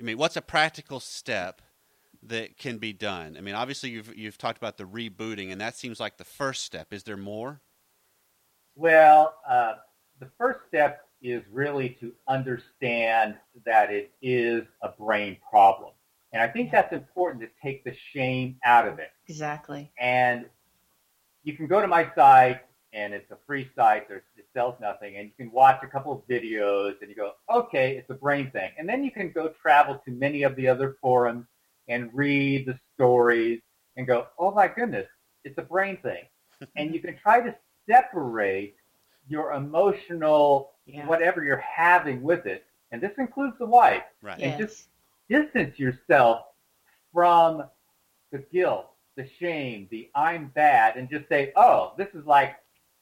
I 0.00 0.02
mean, 0.02 0.18
what's 0.18 0.36
a 0.36 0.42
practical 0.42 1.00
step 1.00 1.62
that 2.22 2.56
can 2.56 2.78
be 2.78 2.92
done? 2.92 3.36
I 3.36 3.40
mean, 3.40 3.54
obviously 3.54 3.90
you've 3.90 4.16
you've 4.16 4.38
talked 4.38 4.58
about 4.58 4.76
the 4.76 4.84
rebooting, 4.84 5.50
and 5.50 5.60
that 5.60 5.76
seems 5.76 6.00
like 6.00 6.16
the 6.16 6.24
first 6.24 6.64
step. 6.64 6.92
Is 6.92 7.02
there 7.04 7.16
more? 7.16 7.60
Well, 8.74 9.34
uh, 9.48 9.74
the 10.18 10.30
first 10.38 10.60
step 10.68 11.06
is 11.20 11.42
really 11.52 11.90
to 12.00 12.12
understand 12.26 13.36
that 13.64 13.92
it 13.92 14.12
is 14.22 14.64
a 14.82 14.88
brain 14.88 15.36
problem. 15.48 15.92
And 16.32 16.40
I 16.42 16.48
think 16.48 16.70
that's 16.72 16.92
important 16.92 17.42
to 17.42 17.48
take 17.62 17.84
the 17.84 17.94
shame 18.12 18.56
out 18.64 18.88
of 18.88 18.98
it. 18.98 19.10
Exactly. 19.28 19.92
And 19.98 20.46
you 21.44 21.54
can 21.56 21.66
go 21.66 21.80
to 21.80 21.86
my 21.86 22.10
site, 22.14 22.60
and 22.92 23.12
it's 23.12 23.30
a 23.30 23.36
free 23.46 23.68
site. 23.76 24.08
There's, 24.08 24.22
it 24.36 24.46
sells 24.54 24.74
nothing, 24.80 25.16
and 25.16 25.26
you 25.28 25.34
can 25.36 25.52
watch 25.52 25.80
a 25.82 25.86
couple 25.86 26.12
of 26.12 26.26
videos, 26.28 26.94
and 27.00 27.10
you 27.10 27.14
go, 27.16 27.32
okay, 27.52 27.96
it's 27.96 28.08
a 28.10 28.14
brain 28.14 28.50
thing. 28.50 28.70
And 28.78 28.88
then 28.88 29.04
you 29.04 29.10
can 29.10 29.30
go 29.30 29.48
travel 29.60 30.00
to 30.04 30.10
many 30.10 30.42
of 30.42 30.56
the 30.56 30.68
other 30.68 30.96
forums 31.00 31.46
and 31.88 32.10
read 32.14 32.66
the 32.66 32.78
stories 32.94 33.60
and 33.96 34.06
go, 34.06 34.28
oh 34.38 34.52
my 34.52 34.68
goodness, 34.68 35.06
it's 35.44 35.58
a 35.58 35.62
brain 35.62 35.98
thing. 36.02 36.24
and 36.76 36.94
you 36.94 37.00
can 37.00 37.16
try 37.18 37.40
to 37.40 37.54
separate 37.88 38.76
your 39.28 39.52
emotional, 39.52 40.70
Yeah. 40.86 41.06
whatever 41.06 41.44
you're 41.44 41.56
having 41.58 42.22
with 42.22 42.46
it. 42.46 42.64
And 42.90 43.00
this 43.02 43.12
includes 43.18 43.56
the 43.58 43.66
wife. 43.66 44.02
Right. 44.22 44.40
And 44.40 44.58
Yes. 44.58 44.70
just 44.70 44.88
distance 45.32 45.78
yourself 45.78 46.42
from 47.12 47.64
the 48.30 48.38
guilt, 48.52 48.86
the 49.16 49.26
shame, 49.40 49.88
the 49.90 50.10
I'm 50.14 50.48
bad, 50.54 50.96
and 50.96 51.08
just 51.08 51.28
say, 51.28 51.52
oh, 51.56 51.92
this 51.98 52.08
is 52.14 52.24
like 52.26 52.56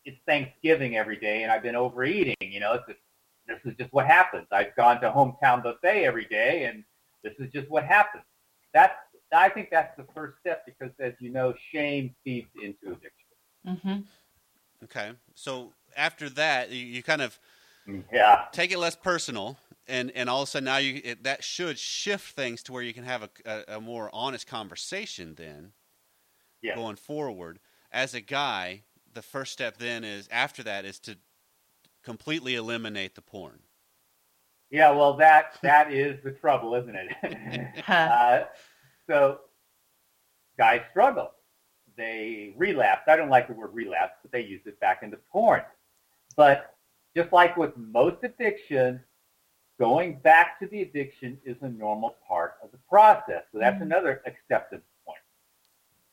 it's 0.05 0.19
Thanksgiving 0.27 0.97
every 0.97 1.17
day, 1.17 1.43
and 1.43 1.53
I've 1.53 1.63
been 1.63 1.77
overeating. 1.77 2.37
You 2.41 2.61
know, 2.61 2.73
it's 2.75 2.87
just, 2.87 2.99
this 3.47 3.59
is 3.65 3.79
just 3.79 3.93
what 3.93 4.07
happens. 4.07 4.47
I've 4.51 4.75
gone 4.77 5.01
to 5.03 5.11
hometown 5.11 5.63
buffet 5.63 6.05
every 6.05 6.25
day, 6.27 6.65
and 6.65 6.85
this 7.23 7.35
is 7.39 7.53
just 7.53 7.69
what 7.71 7.85
happens. 7.85 8.25
That's 8.73 8.95
I 9.33 9.49
think 9.49 9.69
that's 9.71 9.97
the 9.97 10.07
first 10.15 10.39
step 10.41 10.67
because, 10.67 10.91
as 10.99 11.13
you 11.21 11.31
know, 11.31 11.55
shame 11.73 12.15
feeds 12.25 12.49
into 12.61 12.87
addiction. 12.89 13.11
Mm-hmm. 13.67 14.01
Okay. 14.85 15.13
So 15.35 15.73
after 15.97 16.29
that, 16.31 16.71
you, 16.71 16.85
you 16.85 17.03
kind 17.03 17.23
of 17.23 17.39
Yeah. 18.13 18.47
take 18.53 18.73
it 18.73 18.79
less 18.79 18.97
personal, 18.97 19.57
and 19.89 20.11
and 20.15 20.29
all 20.29 20.43
of 20.43 20.49
a 20.49 20.51
sudden 20.51 20.65
now 20.67 20.77
you 20.77 21.01
it, 21.05 21.25
that 21.25 21.43
should 21.45 21.79
shift 21.79 22.35
things 22.37 22.63
to 22.65 22.73
where 22.73 22.83
you 22.83 22.93
can 22.95 23.05
have 23.05 23.23
a, 23.23 23.31
a, 23.45 23.77
a 23.77 23.81
more 23.81 24.11
honest 24.13 24.47
conversation 24.47 25.35
then 25.35 25.73
Yeah. 26.63 26.75
going 26.77 26.97
forward. 26.97 27.59
As 27.93 28.15
a 28.15 28.21
guy, 28.21 28.83
the 29.13 29.23
first 29.23 29.53
step 29.53 29.79
then 29.79 30.05
is 30.05 30.29
after 30.31 30.63
that 30.63 30.85
is 30.85 30.99
to 31.01 31.17
completely 32.03 32.55
eliminate 32.55 33.15
the 33.15 33.23
porn. 33.23 33.61
Yeah. 34.71 34.91
Well, 34.93 35.15
that 35.15 35.59
that 35.63 35.93
is 35.93 36.23
the 36.23 36.31
trouble, 36.33 36.75
isn't 36.75 36.97
it? 36.97 37.67
Uh, 37.89 38.45
so 39.09 39.41
guys 40.57 40.83
struggle. 40.91 41.33
They 41.97 42.55
relapse. 42.57 43.03
I 43.09 43.17
don't 43.17 43.29
like 43.29 43.49
the 43.49 43.55
word 43.55 43.75
relapse, 43.75 44.15
but 44.23 44.31
they 44.33 44.43
use 44.43 44.61
it 44.67 44.79
back 44.81 45.03
into 45.03 45.17
porn. 45.33 45.63
But 46.37 46.77
just 47.17 47.33
like 47.33 47.57
with 47.57 47.77
most 47.77 48.19
addiction, 48.23 49.01
going 49.81 50.19
back 50.19 50.61
to 50.61 50.67
the 50.67 50.83
addiction 50.83 51.41
is 51.43 51.57
a 51.63 51.69
normal 51.69 52.15
part 52.29 52.57
of 52.63 52.71
the 52.71 52.79
process. 52.87 53.45
So 53.51 53.59
that's 53.59 53.79
Mhm. 53.79 53.83
another 53.83 54.23
acceptance 54.27 54.85
point. 55.07 55.23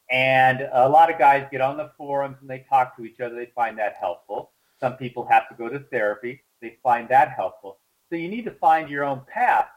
And 0.10 0.62
a 0.72 0.88
lot 0.88 1.12
of 1.12 1.20
guys 1.20 1.46
get 1.52 1.60
on 1.60 1.76
the 1.76 1.90
forums 1.98 2.38
and 2.40 2.50
they 2.50 2.60
talk 2.60 2.96
to 2.96 3.04
each 3.04 3.20
other. 3.20 3.36
They 3.36 3.48
find 3.48 3.78
that 3.78 3.96
helpful. 3.96 4.54
Some 4.80 4.96
people 4.96 5.26
have 5.26 5.50
to 5.50 5.56
go 5.56 5.68
to 5.68 5.80
therapy. 5.80 6.46
They 6.62 6.78
find 6.82 7.10
that 7.10 7.32
helpful. 7.32 7.80
So 8.10 8.16
you 8.16 8.30
need 8.30 8.46
to 8.46 8.52
find 8.52 8.90
your 8.90 9.04
own 9.04 9.26
path. 9.26 9.70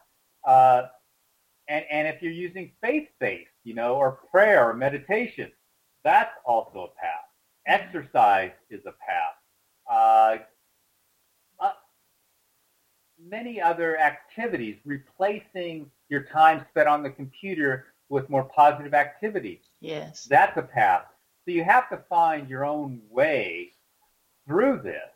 Uh, 0.44 0.86
and, 1.66 1.84
and 1.90 2.06
if 2.06 2.22
you're 2.22 2.30
using 2.32 2.72
faith-based, 2.80 3.50
you 3.64 3.74
know, 3.74 3.96
or 3.96 4.12
prayer 4.12 4.70
or 4.70 4.74
meditation, 4.74 5.52
that's 6.04 6.36
also 6.44 6.84
a 6.84 6.88
path. 7.00 7.26
Exercise 7.66 8.52
is 8.70 8.86
a 8.86 8.92
path. 8.92 9.36
Uh, 9.90 10.38
many 13.28 13.60
other 13.60 13.98
activities, 13.98 14.76
replacing 14.84 15.90
your 16.08 16.22
time 16.24 16.64
spent 16.70 16.88
on 16.88 17.02
the 17.02 17.10
computer 17.10 17.86
with 18.08 18.28
more 18.28 18.44
positive 18.44 18.94
activities. 18.94 19.60
Yes. 19.80 20.24
That's 20.24 20.56
a 20.56 20.62
path. 20.62 21.04
So 21.44 21.52
you 21.52 21.64
have 21.64 21.88
to 21.90 21.98
find 22.08 22.48
your 22.48 22.64
own 22.64 23.00
way 23.08 23.72
through 24.46 24.80
this. 24.82 25.10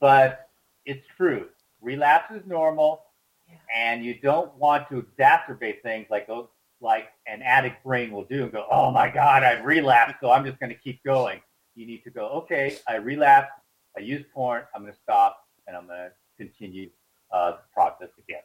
But 0.00 0.48
it's 0.84 1.06
true. 1.16 1.48
Relapse 1.80 2.34
is 2.34 2.42
normal, 2.46 3.02
Yeah. 3.48 3.56
and 3.74 4.04
you 4.04 4.18
don't 4.20 4.54
want 4.56 4.88
to 4.88 5.02
exacerbate 5.02 5.82
things 5.82 6.06
like 6.10 6.26
those, 6.26 6.48
like 6.80 7.12
an 7.26 7.42
addict 7.42 7.82
brain 7.84 8.10
will 8.10 8.24
do 8.24 8.42
and 8.44 8.52
go, 8.52 8.66
"Oh 8.70 8.90
my 8.90 9.08
God, 9.08 9.42
I've 9.44 9.64
relapsed, 9.64 10.16
so 10.20 10.30
I'm 10.30 10.44
just 10.44 10.58
going 10.58 10.70
to 10.70 10.78
keep 10.78 11.02
going." 11.04 11.40
You 11.74 11.86
need 11.86 12.02
to 12.04 12.10
go, 12.10 12.28
"Okay, 12.40 12.78
I 12.88 12.96
relapsed. 12.96 13.52
I 13.96 14.00
used 14.00 14.30
porn. 14.32 14.64
I'm 14.74 14.82
going 14.82 14.92
to 14.92 14.98
stop, 14.98 15.46
and 15.66 15.76
I'm 15.76 15.86
going 15.86 16.10
to 16.10 16.12
continue 16.36 16.90
uh, 17.30 17.52
the 17.52 17.58
process 17.72 18.08
again." 18.18 18.42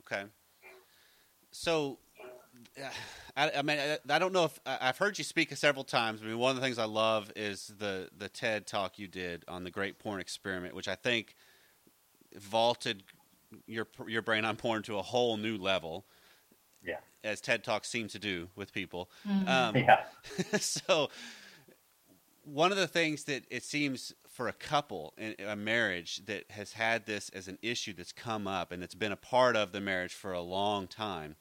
Okay. 0.00 0.24
So, 1.52 1.98
uh, 2.78 2.88
I, 3.36 3.50
I 3.58 3.62
mean, 3.62 3.78
I, 3.78 3.98
I 4.08 4.18
don't 4.18 4.32
know 4.32 4.44
if 4.44 4.58
I- 4.66 4.78
I've 4.82 4.98
heard 4.98 5.16
you 5.18 5.24
speak 5.24 5.54
several 5.56 5.84
times. 5.84 6.20
I 6.22 6.26
mean, 6.26 6.38
one 6.38 6.50
of 6.50 6.56
the 6.56 6.62
things 6.62 6.78
I 6.78 6.84
love 6.84 7.32
is 7.36 7.72
the 7.78 8.08
the 8.16 8.28
TED 8.28 8.66
talk 8.66 8.98
you 8.98 9.08
did 9.08 9.44
on 9.48 9.64
the 9.64 9.70
Great 9.70 9.98
Porn 9.98 10.20
Experiment, 10.20 10.74
which 10.74 10.88
I 10.88 10.94
think 10.94 11.34
vaulted 12.34 13.02
your 13.66 13.86
your 14.06 14.22
brain 14.22 14.44
on 14.44 14.56
porn 14.56 14.82
to 14.84 14.98
a 14.98 15.02
whole 15.02 15.36
new 15.36 15.56
level. 15.56 16.04
Yeah. 16.84 16.98
As 17.24 17.40
TED 17.40 17.64
talks 17.64 17.88
seem 17.88 18.08
to 18.08 18.18
do 18.18 18.48
with 18.54 18.72
people. 18.72 19.10
Mhm. 19.26 19.48
Um, 19.48 19.76
Yeah. 19.76 20.04
so 20.60 21.10
one 22.44 22.70
of 22.70 22.78
the 22.78 22.86
things 22.86 23.24
that 23.24 23.44
it 23.50 23.64
seems 23.64 24.12
for 24.36 24.48
a 24.48 24.52
couple 24.52 25.14
in 25.16 25.34
a 25.46 25.56
marriage 25.56 26.20
that 26.26 26.44
has 26.50 26.74
had 26.74 27.06
this 27.06 27.30
as 27.30 27.48
an 27.48 27.56
issue 27.62 27.94
that's 27.94 28.12
come 28.12 28.46
up 28.46 28.70
and 28.70 28.82
it's 28.82 28.94
been 28.94 29.10
a 29.10 29.16
part 29.16 29.56
of 29.56 29.72
the 29.72 29.80
marriage 29.80 30.12
for 30.12 30.34
a 30.34 30.42
long 30.42 30.86
time 30.86 31.36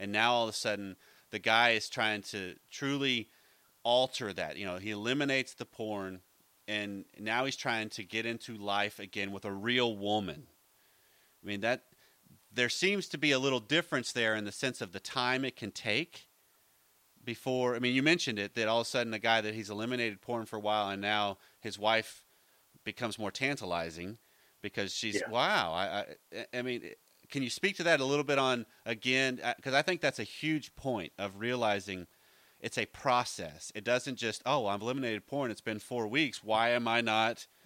and 0.00 0.10
now 0.10 0.32
all 0.32 0.48
of 0.48 0.50
a 0.50 0.52
sudden 0.52 0.96
the 1.30 1.38
guy 1.38 1.70
is 1.70 1.88
trying 1.88 2.22
to 2.22 2.56
truly 2.68 3.28
alter 3.84 4.32
that 4.32 4.56
you 4.56 4.66
know 4.66 4.78
he 4.78 4.90
eliminates 4.90 5.54
the 5.54 5.64
porn 5.64 6.18
and 6.66 7.04
now 7.20 7.44
he's 7.44 7.54
trying 7.54 7.88
to 7.88 8.02
get 8.02 8.26
into 8.26 8.56
life 8.56 8.98
again 8.98 9.30
with 9.30 9.44
a 9.44 9.52
real 9.52 9.96
woman 9.96 10.48
i 11.44 11.46
mean 11.46 11.60
that 11.60 11.84
there 12.52 12.68
seems 12.68 13.06
to 13.08 13.16
be 13.16 13.30
a 13.30 13.38
little 13.38 13.60
difference 13.60 14.10
there 14.10 14.34
in 14.34 14.44
the 14.44 14.50
sense 14.50 14.80
of 14.80 14.90
the 14.90 14.98
time 14.98 15.44
it 15.44 15.54
can 15.54 15.70
take 15.70 16.26
before. 17.24 17.76
I 17.76 17.78
mean, 17.78 17.94
you 17.94 18.02
mentioned 18.02 18.40
it 18.40 18.56
that 18.56 18.66
all 18.66 18.80
of 18.80 18.86
a 18.86 18.90
sudden 18.90 19.12
the 19.12 19.20
guy 19.20 19.40
that 19.40 19.54
he's 19.54 19.70
eliminated 19.70 20.20
porn 20.20 20.46
for 20.46 20.56
a 20.56 20.60
while, 20.60 20.88
and 20.88 21.00
now 21.00 21.38
his 21.60 21.78
wife 21.78 22.24
becomes 22.84 23.18
more 23.18 23.30
tantalizing 23.30 24.18
because 24.62 24.94
she's 24.94 25.16
Yeah. 25.16 25.30
wow. 25.30 25.72
I, 25.72 25.84
I 25.84 26.04
eh, 26.32 26.44
I 26.54 26.62
mean, 26.62 26.82
eh, 26.84 26.94
can 27.30 27.42
you 27.42 27.50
speak 27.50 27.76
to 27.76 27.82
that 27.84 28.00
a 28.00 28.04
little 28.04 28.24
bit 28.24 28.38
on 28.38 28.66
again? 28.86 29.40
Uh, 29.42 29.54
because 29.56 29.74
I 29.74 29.82
think 29.82 30.00
that's 30.00 30.18
a 30.18 30.24
huge 30.24 30.74
point 30.76 31.12
of 31.18 31.38
realizing 31.38 32.06
it's 32.60 32.78
a 32.78 32.86
process. 32.86 33.72
It 33.74 33.84
doesn't 33.84 34.16
just 34.16 34.42
oh 34.46 34.66
I've 34.66 34.82
eliminated 34.82 35.26
porn. 35.26 35.50
It's 35.50 35.60
been 35.60 35.78
four 35.78 36.06
weeks. 36.06 36.42
Why 36.44 36.70
am 36.70 36.88
I 36.88 37.00
not? 37.00 37.46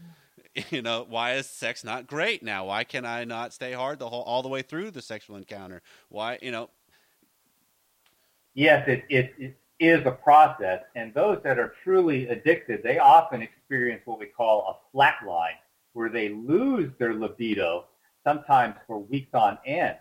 You 0.70 0.82
know, 0.82 1.04
why 1.08 1.34
is 1.34 1.48
sex 1.48 1.82
not 1.82 2.06
great 2.06 2.42
now? 2.42 2.66
Why 2.66 2.84
can 2.84 3.04
I 3.04 3.24
not 3.24 3.52
stay 3.52 3.72
hard 3.72 3.98
the 3.98 4.08
whole 4.08 4.22
all 4.22 4.42
the 4.42 4.48
way 4.48 4.62
through 4.62 4.92
the 4.92 5.02
sexual 5.02 5.36
encounter? 5.36 5.82
Why 6.08 6.38
you 6.42 6.52
know? 6.52 6.70
yes, 8.54 8.84
it, 8.88 9.04
it, 9.08 9.34
it 9.38 9.56
is 9.80 10.06
a 10.06 10.12
process. 10.12 10.80
And 10.94 11.12
those 11.14 11.38
that 11.44 11.58
are 11.58 11.74
truly 11.82 12.28
addicted, 12.28 12.82
they 12.82 12.98
often 12.98 13.42
experience 13.74 14.02
what 14.04 14.20
we 14.20 14.26
call 14.26 14.68
a 14.68 14.92
flat 14.92 15.16
line, 15.26 15.54
where 15.94 16.08
they 16.08 16.28
lose 16.28 16.92
their 16.98 17.14
libido, 17.14 17.86
sometimes 18.22 18.74
for 18.86 19.00
weeks 19.00 19.30
on 19.34 19.58
end. 19.66 19.96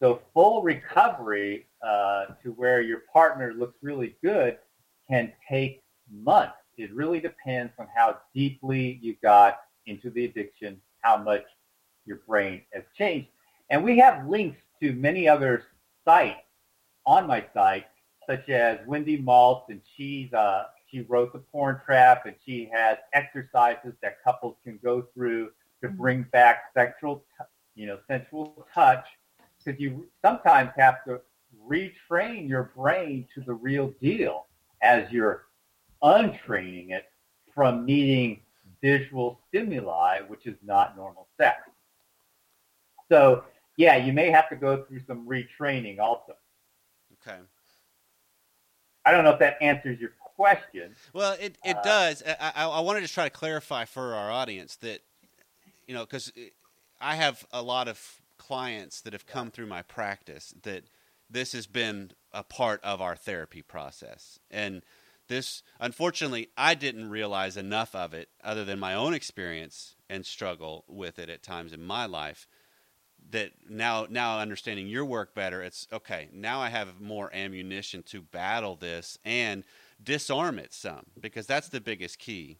So 0.00 0.22
full 0.34 0.62
recovery 0.62 1.68
uh, 1.86 2.26
to 2.42 2.50
where 2.50 2.80
your 2.80 3.02
partner 3.12 3.54
looks 3.56 3.76
really 3.80 4.16
good 4.24 4.58
can 5.08 5.32
take 5.48 5.82
months. 6.12 6.54
It 6.76 6.92
really 6.92 7.20
depends 7.20 7.72
on 7.78 7.86
how 7.94 8.18
deeply 8.34 8.98
you 9.00 9.14
got 9.22 9.60
into 9.86 10.10
the 10.10 10.24
addiction, 10.24 10.80
how 11.02 11.18
much 11.18 11.44
your 12.04 12.22
brain 12.26 12.62
has 12.72 12.82
changed. 12.98 13.28
And 13.70 13.84
we 13.84 13.98
have 13.98 14.26
links 14.26 14.58
to 14.82 14.92
many 14.94 15.28
other 15.28 15.62
sites 16.04 16.40
on 17.06 17.28
my 17.28 17.44
site, 17.54 17.86
such 18.28 18.48
as 18.48 18.78
Wendy 18.84 19.22
Maltz, 19.22 19.68
and 19.68 19.80
she's 19.96 20.32
uh, 20.32 20.64
she 20.92 21.00
wrote 21.02 21.32
the 21.32 21.38
Porn 21.38 21.80
Trap, 21.84 22.26
and 22.26 22.36
she 22.44 22.68
has 22.72 22.98
exercises 23.14 23.94
that 24.02 24.22
couples 24.22 24.56
can 24.62 24.78
go 24.84 25.02
through 25.14 25.50
to 25.80 25.88
mm-hmm. 25.88 25.96
bring 25.96 26.22
back 26.32 26.64
sexual, 26.74 27.24
you 27.74 27.86
know, 27.86 27.98
sensual 28.06 28.66
touch, 28.74 29.06
because 29.58 29.80
you 29.80 30.06
sometimes 30.22 30.70
have 30.76 31.02
to 31.04 31.20
retrain 31.68 32.48
your 32.48 32.72
brain 32.76 33.26
to 33.34 33.40
the 33.40 33.54
real 33.54 33.92
deal 34.00 34.46
as 34.82 35.10
you're 35.10 35.44
untraining 36.02 36.90
it 36.90 37.04
from 37.54 37.86
needing 37.86 38.40
visual 38.82 39.40
stimuli, 39.48 40.20
which 40.26 40.46
is 40.46 40.56
not 40.64 40.96
normal 40.96 41.28
sex. 41.40 41.62
So, 43.08 43.44
yeah, 43.76 43.96
you 43.96 44.12
may 44.12 44.30
have 44.30 44.48
to 44.48 44.56
go 44.56 44.84
through 44.84 45.00
some 45.06 45.26
retraining 45.26 46.00
also. 46.00 46.34
Okay. 47.26 47.38
I 49.04 49.12
don't 49.12 49.24
know 49.24 49.30
if 49.30 49.38
that 49.38 49.56
answers 49.60 50.00
your 50.00 50.10
question. 50.36 50.94
Well, 51.12 51.36
it, 51.40 51.56
it 51.64 51.76
Uh, 51.76 51.82
does. 51.82 52.22
I, 52.26 52.52
I, 52.56 52.68
I 52.68 52.80
wanted 52.80 53.02
to 53.02 53.12
try 53.12 53.24
to 53.24 53.30
clarify 53.30 53.84
for 53.84 54.14
our 54.14 54.30
audience 54.30 54.76
that, 54.76 55.00
you 55.86 55.94
know, 55.94 56.04
because 56.04 56.32
I 57.00 57.16
have 57.16 57.46
a 57.52 57.62
lot 57.62 57.88
of 57.88 58.20
clients 58.38 59.00
that 59.02 59.12
have 59.12 59.26
come 59.26 59.50
through 59.50 59.66
my 59.66 59.82
practice 59.82 60.54
that 60.62 60.84
this 61.30 61.52
has 61.52 61.66
been 61.66 62.12
a 62.32 62.42
part 62.42 62.80
of 62.82 63.00
our 63.00 63.16
therapy 63.16 63.62
process. 63.62 64.38
And 64.50 64.82
this, 65.28 65.62
unfortunately, 65.80 66.48
I 66.56 66.74
didn't 66.74 67.10
realize 67.10 67.56
enough 67.56 67.94
of 67.94 68.12
it 68.12 68.28
other 68.42 68.64
than 68.64 68.78
my 68.78 68.94
own 68.94 69.14
experience 69.14 69.94
and 70.10 70.26
struggle 70.26 70.84
with 70.88 71.18
it 71.18 71.30
at 71.30 71.42
times 71.42 71.72
in 71.72 71.82
my 71.82 72.06
life 72.06 72.46
that 73.30 73.52
now 73.68 74.06
now 74.10 74.40
understanding 74.40 74.86
your 74.88 75.04
work 75.04 75.34
better 75.34 75.62
it's 75.62 75.86
okay 75.92 76.28
now 76.32 76.60
i 76.60 76.68
have 76.68 77.00
more 77.00 77.32
ammunition 77.32 78.02
to 78.02 78.20
battle 78.20 78.76
this 78.76 79.16
and 79.24 79.64
disarm 80.02 80.58
it 80.58 80.72
some 80.72 81.04
because 81.20 81.46
that's 81.46 81.68
the 81.68 81.80
biggest 81.80 82.18
key 82.18 82.58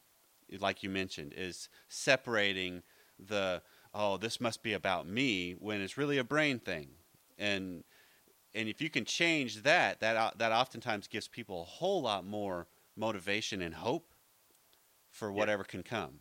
like 0.61 0.83
you 0.83 0.91
mentioned 0.91 1.33
is 1.37 1.69
separating 1.89 2.83
the 3.19 3.63
oh 3.95 4.17
this 4.17 4.41
must 4.41 4.63
be 4.63 4.73
about 4.73 5.07
me 5.07 5.53
when 5.59 5.81
it's 5.81 5.97
really 5.97 6.19
a 6.19 6.25
brain 6.25 6.59
thing 6.59 6.89
and 7.39 7.85
and 8.55 8.69
if 8.69 8.83
you 8.83 8.91
can 8.91 9.05
change 9.05 9.63
that 9.63 10.01
that 10.01 10.17
uh, 10.17 10.31
that 10.37 10.53
oftentimes 10.53 11.07
gives 11.07 11.29
people 11.29 11.63
a 11.63 11.65
whole 11.65 12.03
lot 12.03 12.25
more 12.25 12.67
motivation 12.97 13.63
and 13.63 13.75
hope 13.75 14.13
for 15.11 15.33
whatever 15.33 15.65
yeah. 15.67 15.71
can 15.71 15.83
come 15.83 16.21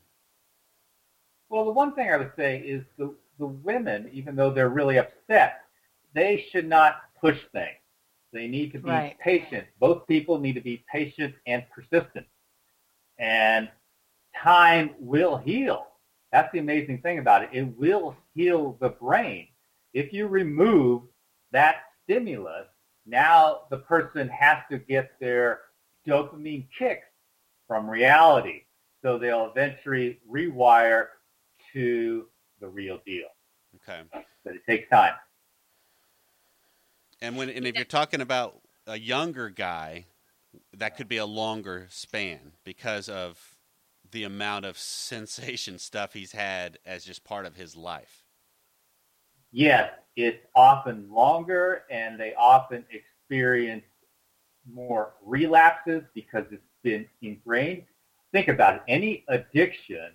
well 1.49 1.65
the 1.65 1.71
one 1.71 1.93
thing 1.93 2.09
i 2.11 2.17
would 2.17 2.31
say 2.37 2.59
is 2.59 2.83
the 2.97 3.13
the 3.41 3.47
women, 3.47 4.09
even 4.13 4.35
though 4.35 4.51
they're 4.51 4.69
really 4.69 4.97
upset, 4.97 5.65
they 6.13 6.45
should 6.51 6.69
not 6.69 7.01
push 7.19 7.37
things. 7.51 7.80
They 8.33 8.47
need 8.47 8.71
to 8.73 8.79
be 8.79 8.89
right. 8.89 9.19
patient. 9.19 9.67
Both 9.79 10.07
people 10.07 10.39
need 10.39 10.53
to 10.53 10.61
be 10.61 10.85
patient 10.91 11.35
and 11.45 11.63
persistent. 11.69 12.25
And 13.19 13.69
time 14.41 14.91
will 14.99 15.37
heal. 15.37 15.87
That's 16.31 16.51
the 16.53 16.59
amazing 16.59 17.01
thing 17.01 17.19
about 17.19 17.43
it. 17.43 17.49
It 17.51 17.63
will 17.77 18.15
heal 18.33 18.77
the 18.79 18.89
brain. 18.89 19.47
If 19.93 20.13
you 20.13 20.27
remove 20.27 21.03
that 21.51 21.83
stimulus, 22.03 22.67
now 23.05 23.61
the 23.69 23.79
person 23.79 24.29
has 24.29 24.57
to 24.71 24.77
get 24.77 25.11
their 25.19 25.61
dopamine 26.07 26.67
kicks 26.77 27.07
from 27.67 27.89
reality. 27.89 28.63
So 29.01 29.17
they'll 29.17 29.51
eventually 29.51 30.19
rewire 30.29 31.07
to 31.73 32.27
the 32.59 32.67
real 32.67 32.99
deal. 33.05 33.27
Okay. 33.75 34.01
But 34.11 34.55
it 34.55 34.61
takes 34.67 34.89
time. 34.89 35.13
And 37.21 37.37
when 37.37 37.49
and 37.49 37.65
if 37.67 37.75
you're 37.75 37.85
talking 37.85 38.21
about 38.21 38.59
a 38.87 38.97
younger 38.97 39.49
guy, 39.49 40.05
that 40.73 40.97
could 40.97 41.07
be 41.07 41.17
a 41.17 41.25
longer 41.25 41.87
span 41.89 42.53
because 42.63 43.07
of 43.07 43.57
the 44.09 44.23
amount 44.23 44.65
of 44.65 44.77
sensation 44.77 45.77
stuff 45.77 46.13
he's 46.13 46.31
had 46.31 46.79
as 46.85 47.05
just 47.05 47.23
part 47.23 47.45
of 47.45 47.55
his 47.55 47.75
life. 47.75 48.25
Yes, 49.51 49.91
it's 50.15 50.45
often 50.55 51.11
longer 51.11 51.83
and 51.91 52.19
they 52.19 52.33
often 52.35 52.85
experience 52.89 53.83
more 54.71 55.13
relapses 55.23 56.03
because 56.13 56.45
it's 56.51 56.63
been 56.83 57.07
ingrained. 57.21 57.83
Think 58.31 58.47
about 58.47 58.75
it. 58.75 58.81
Any 58.87 59.25
addiction 59.27 60.11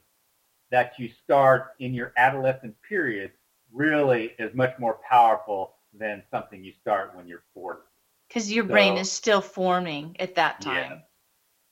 that 0.71 0.93
you 0.99 1.11
start 1.23 1.75
in 1.79 1.93
your 1.93 2.13
adolescent 2.17 2.75
period 2.89 3.31
really 3.73 4.33
is 4.39 4.55
much 4.55 4.79
more 4.79 4.99
powerful 5.09 5.76
than 5.99 6.23
something 6.31 6.65
you 6.65 6.73
start 6.81 7.15
when 7.15 7.27
you're 7.27 7.43
40. 7.55 7.81
Because 8.29 8.53
your 8.53 8.65
so, 8.65 8.71
brain 8.71 8.97
is 8.97 9.11
still 9.11 9.41
forming 9.41 10.17
at 10.19 10.35
that 10.35 10.61
time. 10.61 10.91
Yeah. 10.91 10.99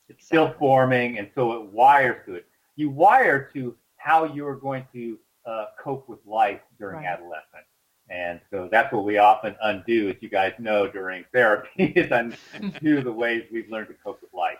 It's 0.09 0.19
exactly. 0.19 0.27
still 0.27 0.55
forming, 0.59 1.19
and 1.19 1.31
so 1.35 1.53
it 1.55 1.73
wires 1.73 2.23
to 2.27 2.35
it. 2.35 2.47
You 2.77 2.91
wire 2.91 3.51
to 3.55 3.75
how 3.97 4.25
you're 4.25 4.57
going 4.57 4.87
to 4.93 5.19
uh, 5.47 5.67
cope 5.83 6.09
with 6.09 6.19
life 6.27 6.61
during 6.79 6.97
right. 6.97 7.07
adolescence. 7.07 7.67
And 8.11 8.39
so 8.51 8.69
that's 8.71 8.93
what 8.93 9.05
we 9.05 9.17
often 9.17 9.57
undo, 9.63 10.11
as 10.11 10.17
you 10.21 10.29
guys 10.29 10.53
know, 10.59 10.87
during 10.87 11.25
therapy, 11.33 11.85
is 11.85 12.11
undo 12.11 13.03
the 13.03 13.13
ways 13.13 13.45
we've 13.51 13.71
learned 13.71 13.89
to 13.89 13.95
cope 13.95 14.21
with 14.21 14.33
life. 14.35 14.59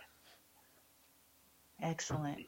Excellent. 1.83 2.47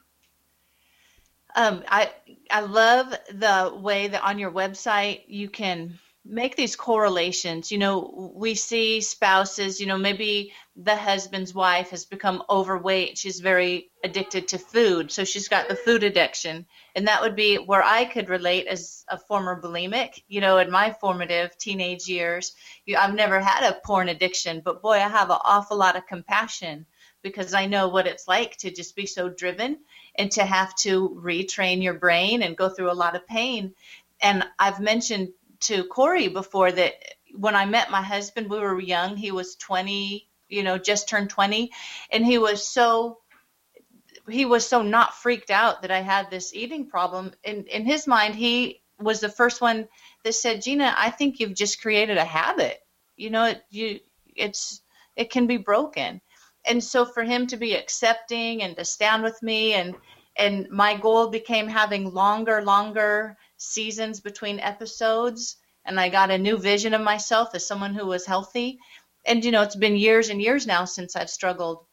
Um, 1.55 1.83
I 1.89 2.11
I 2.51 2.61
love 2.61 3.15
the 3.33 3.73
way 3.75 4.09
that 4.09 4.23
on 4.23 4.39
your 4.39 4.51
website 4.51 5.23
you 5.27 5.49
can 5.49 5.99
make 6.29 6.57
these 6.57 6.77
correlations. 6.77 7.71
You 7.71 7.79
know, 7.79 8.33
we 8.35 8.55
see 8.55 9.01
spouses, 9.01 9.81
you 9.81 9.87
know, 9.87 9.99
maybe 9.99 10.53
the 10.75 10.97
husband's 10.97 11.55
wife 11.55 11.91
has 11.91 12.05
become 12.05 12.43
overweight. 12.51 13.17
She's 13.17 13.41
very 13.41 13.91
addicted 14.05 14.49
to 14.49 14.59
food. 14.59 15.11
So 15.11 15.25
she's 15.25 15.49
got 15.49 15.69
the 15.69 15.77
food 15.77 16.03
addiction. 16.03 16.67
And 16.95 17.09
that 17.09 17.23
would 17.23 17.37
be 17.37 17.57
where 17.57 17.83
I 17.83 18.05
could 18.05 18.29
relate 18.29 18.67
as 18.67 19.05
a 19.09 19.19
former 19.19 19.61
bulimic. 19.61 20.23
You 20.29 20.41
know, 20.41 20.59
in 20.59 20.71
my 20.71 20.93
formative 20.93 21.57
teenage 21.59 22.09
years, 22.09 22.55
I've 22.97 23.15
never 23.15 23.41
had 23.41 23.71
a 23.71 23.81
porn 23.85 24.09
addiction, 24.09 24.63
but 24.65 24.83
boy, 24.83 24.95
I 24.95 25.09
have 25.09 25.31
an 25.31 25.39
awful 25.43 25.77
lot 25.77 25.97
of 25.97 26.07
compassion 26.07 26.87
because 27.23 27.55
I 27.55 27.67
know 27.67 27.89
what 27.89 28.07
it's 28.07 28.29
like 28.29 28.57
to 28.59 28.71
just 28.71 28.95
be 28.95 29.07
so 29.07 29.29
driven 29.29 29.79
and 30.17 30.31
to 30.33 30.45
have 30.45 30.75
to 30.77 31.21
retrain 31.23 31.83
your 31.83 31.95
brain 31.95 32.43
and 32.43 32.57
go 32.57 32.69
through 32.69 32.91
a 32.91 32.93
lot 32.93 33.17
of 33.17 33.27
pain. 33.27 33.75
And 34.21 34.45
I've 34.59 34.81
mentioned 34.81 35.31
to 35.61 35.85
Corey 35.85 36.29
before 36.29 36.73
that 36.73 36.95
when 37.35 37.55
I 37.55 37.67
met 37.67 37.91
my 37.91 38.03
husband, 38.03 38.49
we 38.49 38.59
were 38.59 38.81
young. 38.81 39.17
He 39.17 39.31
was 39.33 39.57
20, 39.57 40.29
you 40.49 40.63
know, 40.63 40.79
just 40.79 41.09
turned 41.09 41.31
20. 41.31 41.71
And 42.11 42.25
he 42.25 42.39
was 42.39 42.67
so, 42.67 43.19
he 44.29 44.45
was 44.45 44.67
so 44.67 44.83
not 44.83 45.15
freaked 45.15 45.51
out 45.51 45.83
that 45.83 45.91
I 45.91 46.01
had 46.01 46.31
this 46.31 46.55
eating 46.55 46.89
problem. 46.89 47.33
In, 47.45 47.65
in 47.65 47.85
his 47.85 48.07
mind, 48.07 48.35
he 48.35 48.83
was 48.99 49.21
the 49.21 49.29
first 49.29 49.61
one 49.61 49.89
that 50.25 50.35
said, 50.35 50.63
Gina, 50.63 50.95
I 50.97 51.11
think 51.11 51.41
you've 51.41 51.55
just 51.55 51.83
created 51.83 52.17
a 52.17 52.25
habit. 52.25 52.79
You 53.17 53.31
know, 53.31 53.45
it, 53.47 53.63
you, 53.71 54.01
it's, 54.35 54.81
it 55.17 55.31
can 55.31 55.47
be 55.47 55.59
broken 55.59 56.21
and 56.67 56.83
so 56.83 57.05
for 57.05 57.23
him 57.23 57.47
to 57.47 57.57
be 57.57 57.75
accepting 57.75 58.63
and 58.63 58.77
to 58.77 58.85
stand 58.85 59.23
with 59.23 59.43
me 59.43 59.75
and 59.75 59.95
and 60.39 60.69
my 60.69 60.95
goal 60.97 61.29
became 61.29 61.69
having 61.69 62.13
longer 62.13 62.63
longer 62.63 63.37
seasons 63.57 64.21
between 64.21 64.61
episodes 64.61 65.57
and 65.85 65.99
i 65.99 66.09
got 66.09 66.31
a 66.31 66.39
new 66.39 66.57
vision 66.57 66.95
of 66.95 67.01
myself 67.01 67.55
as 67.55 67.67
someone 67.67 67.95
who 67.95 68.07
was 68.07 68.27
healthy 68.27 68.79
and 69.27 69.45
you 69.45 69.51
know 69.51 69.63
it's 69.63 69.77
been 69.77 69.97
years 69.97 70.29
and 70.29 70.43
years 70.43 70.67
now 70.67 70.85
since 70.85 71.17
i've 71.17 71.31
struggled 71.31 71.85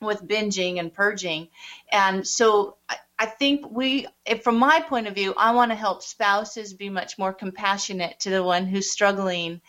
with 0.00 0.26
binging 0.26 0.78
and 0.78 0.94
purging 0.94 1.48
and 1.90 2.26
so 2.26 2.76
I, 2.88 2.96
I 3.20 3.26
think 3.26 3.68
we, 3.68 4.06
from 4.42 4.58
my 4.58 4.80
point 4.80 5.08
of 5.08 5.14
view, 5.14 5.34
I 5.36 5.52
want 5.52 5.72
to 5.72 5.76
help 5.76 6.02
spouses 6.04 6.72
be 6.72 6.88
much 6.88 7.18
more 7.18 7.32
compassionate 7.32 8.20
to 8.20 8.30
the 8.30 8.44
one 8.44 8.64
who's 8.64 8.92
struggling 8.92 9.60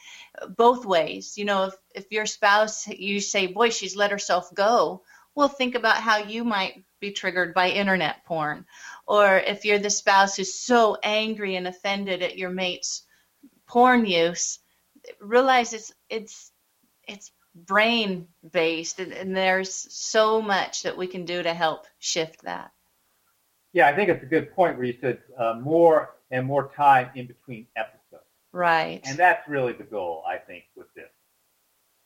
both 0.55 0.85
ways. 0.85 1.35
You 1.35 1.45
know, 1.45 1.65
if, 1.65 1.73
if 1.95 2.11
your 2.11 2.27
spouse, 2.27 2.87
you 2.87 3.19
say, 3.19 3.47
boy, 3.47 3.71
she's 3.71 3.95
let 3.95 4.11
herself 4.11 4.53
go, 4.53 5.01
well, 5.33 5.47
think 5.47 5.73
about 5.73 5.97
how 5.97 6.17
you 6.17 6.43
might 6.43 6.83
be 6.99 7.11
triggered 7.11 7.55
by 7.55 7.69
internet 7.69 8.23
porn. 8.25 8.65
Or 9.09 9.37
if 9.39 9.65
you're 9.65 9.79
the 9.79 9.89
spouse 9.89 10.35
who's 10.35 10.53
so 10.53 10.95
angry 11.01 11.55
and 11.55 11.67
offended 11.67 12.21
at 12.21 12.37
your 12.37 12.51
mate's 12.51 13.01
porn 13.65 14.05
use, 14.05 14.59
realize 15.19 15.73
it's, 15.73 15.91
it's, 16.11 16.51
it's 17.07 17.31
brain 17.55 18.27
based 18.51 18.99
and, 18.99 19.11
and 19.11 19.35
there's 19.35 19.73
so 19.73 20.43
much 20.43 20.83
that 20.83 20.95
we 20.95 21.07
can 21.07 21.25
do 21.25 21.41
to 21.41 21.55
help 21.55 21.87
shift 21.97 22.43
that. 22.43 22.71
Yeah, 23.73 23.87
I 23.87 23.95
think 23.95 24.09
it's 24.09 24.21
a 24.21 24.27
good 24.27 24.53
point 24.53 24.77
where 24.77 24.85
you 24.85 24.97
said 25.01 25.17
uh, 25.35 25.55
more 25.59 26.11
and 26.29 26.45
more 26.45 26.71
time 26.75 27.09
in 27.15 27.25
between 27.25 27.65
episodes. 27.75 28.23
Right. 28.51 29.01
And 29.05 29.17
that's 29.17 29.47
really 29.49 29.73
the 29.73 29.85
goal, 29.85 30.23
I 30.29 30.37
think, 30.37 30.65
with 30.75 30.93
this. 30.93 31.09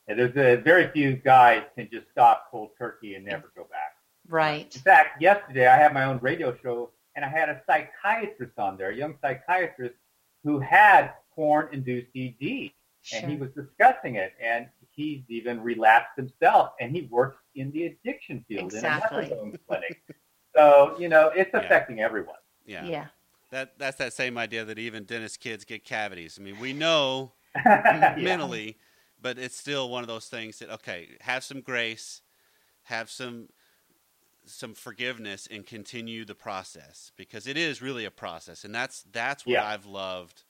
And 0.08 0.18
there's 0.18 0.36
a, 0.36 0.62
very 0.62 0.88
few 0.88 1.12
guys 1.16 1.64
can 1.76 1.86
just 1.92 2.06
stop 2.12 2.48
cold 2.50 2.70
turkey 2.78 3.14
and 3.14 3.26
never 3.26 3.52
go 3.54 3.64
back. 3.64 3.93
Right. 4.28 4.74
In 4.74 4.80
fact, 4.80 5.20
yesterday 5.20 5.66
I 5.66 5.76
had 5.76 5.92
my 5.92 6.04
own 6.04 6.18
radio 6.20 6.56
show 6.62 6.90
and 7.16 7.24
I 7.24 7.28
had 7.28 7.48
a 7.48 7.60
psychiatrist 7.66 8.58
on 8.58 8.76
there, 8.76 8.90
a 8.90 8.96
young 8.96 9.16
psychiatrist 9.20 9.94
who 10.42 10.58
had 10.60 11.12
porn-induced 11.34 12.08
ED, 12.16 12.70
sure. 13.02 13.20
and 13.20 13.30
he 13.30 13.36
was 13.36 13.50
discussing 13.50 14.16
it. 14.16 14.32
And 14.42 14.66
he's 14.90 15.22
even 15.28 15.62
relapsed 15.62 16.16
himself, 16.16 16.72
and 16.80 16.94
he 16.94 17.02
works 17.02 17.38
in 17.54 17.70
the 17.72 17.86
addiction 17.86 18.44
field 18.48 18.72
exactly. 18.72 19.26
in 19.26 19.32
a 19.32 19.34
methadone 19.34 19.58
clinic. 19.68 20.02
So 20.56 20.96
you 20.98 21.08
know, 21.08 21.30
it's 21.34 21.52
affecting 21.54 21.98
yeah. 21.98 22.04
everyone. 22.04 22.36
Yeah. 22.66 22.86
Yeah. 22.86 23.06
That 23.50 23.78
that's 23.78 23.98
that 23.98 24.12
same 24.12 24.38
idea 24.38 24.64
that 24.64 24.78
even 24.78 25.04
dentist 25.04 25.40
kids 25.40 25.64
get 25.64 25.84
cavities. 25.84 26.38
I 26.40 26.42
mean, 26.42 26.58
we 26.58 26.72
know 26.72 27.32
yeah. 27.56 28.16
mentally, 28.18 28.78
but 29.20 29.38
it's 29.38 29.56
still 29.56 29.88
one 29.88 30.02
of 30.02 30.08
those 30.08 30.26
things 30.26 30.58
that 30.58 30.70
okay, 30.70 31.10
have 31.20 31.44
some 31.44 31.60
grace, 31.60 32.22
have 32.84 33.10
some 33.10 33.48
some 34.46 34.74
forgiveness 34.74 35.48
and 35.50 35.66
continue 35.66 36.24
the 36.24 36.34
process 36.34 37.12
because 37.16 37.46
it 37.46 37.56
is 37.56 37.80
really 37.80 38.04
a 38.04 38.10
process 38.10 38.64
and 38.64 38.74
that's 38.74 39.04
that's 39.12 39.46
what 39.46 39.54
yeah. 39.54 39.66
I've 39.66 39.86
loved 39.86 40.42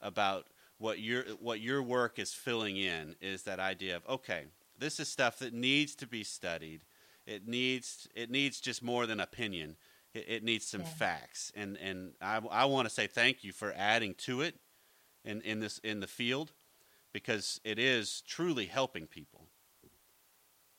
about 0.00 0.46
what 0.78 1.00
your 1.00 1.24
what 1.40 1.60
your 1.60 1.82
work 1.82 2.18
is 2.18 2.32
filling 2.32 2.76
in 2.76 3.16
is 3.20 3.42
that 3.42 3.58
idea 3.58 3.96
of 3.96 4.08
okay 4.08 4.44
this 4.78 5.00
is 5.00 5.08
stuff 5.08 5.38
that 5.40 5.52
needs 5.52 5.94
to 5.96 6.06
be 6.06 6.22
studied 6.22 6.84
it 7.26 7.46
needs 7.48 8.08
it 8.14 8.30
needs 8.30 8.60
just 8.60 8.82
more 8.82 9.06
than 9.06 9.20
opinion 9.20 9.76
it, 10.14 10.24
it 10.28 10.44
needs 10.44 10.66
some 10.66 10.82
yeah. 10.82 10.86
facts, 10.88 11.52
and 11.54 11.76
and 11.76 12.12
I, 12.20 12.40
I 12.50 12.64
want 12.64 12.88
to 12.88 12.94
say 12.94 13.06
thank 13.06 13.44
you 13.44 13.52
for 13.52 13.72
adding 13.76 14.14
to 14.18 14.40
it 14.40 14.56
in 15.24 15.40
in 15.42 15.60
this 15.60 15.78
in 15.78 16.00
the 16.00 16.06
field 16.06 16.52
because 17.12 17.60
it 17.64 17.78
is 17.78 18.22
truly 18.22 18.66
helping 18.66 19.06
people. 19.06 19.46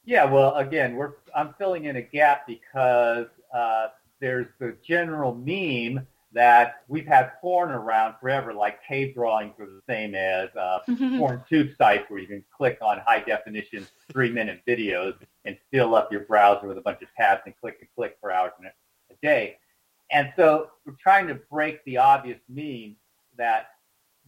Yeah, 0.05 0.25
well, 0.25 0.55
again, 0.55 0.95
we're 0.95 1.13
I'm 1.35 1.53
filling 1.57 1.85
in 1.85 1.95
a 1.95 2.01
gap 2.01 2.47
because 2.47 3.27
uh, 3.53 3.87
there's 4.19 4.47
the 4.59 4.75
general 4.83 5.35
meme 5.35 6.05
that 6.33 6.83
we've 6.87 7.05
had 7.05 7.33
porn 7.41 7.71
around 7.71 8.15
forever, 8.21 8.53
like 8.53 8.83
cave 8.87 9.13
drawings 9.13 9.53
are 9.59 9.65
the 9.65 9.81
same 9.87 10.15
as 10.15 10.49
uh, 10.55 10.79
porn 11.17 11.43
tube 11.49 11.71
sites 11.77 12.05
where 12.09 12.19
you 12.19 12.27
can 12.27 12.43
click 12.55 12.77
on 12.81 12.99
high 13.05 13.19
definition 13.19 13.85
three 14.11 14.31
minute 14.31 14.61
videos 14.67 15.13
and 15.45 15.57
fill 15.71 15.93
up 15.93 16.11
your 16.11 16.21
browser 16.21 16.67
with 16.67 16.77
a 16.77 16.81
bunch 16.81 17.01
of 17.01 17.09
tabs 17.17 17.41
and 17.45 17.53
click 17.59 17.77
and 17.81 17.89
click 17.95 18.17
for 18.21 18.31
hours 18.31 18.53
a 18.61 19.13
day. 19.21 19.57
And 20.11 20.31
so 20.35 20.71
we're 20.85 20.95
trying 21.01 21.27
to 21.27 21.35
break 21.35 21.83
the 21.85 21.97
obvious 21.97 22.39
meme 22.49 22.95
that 23.37 23.71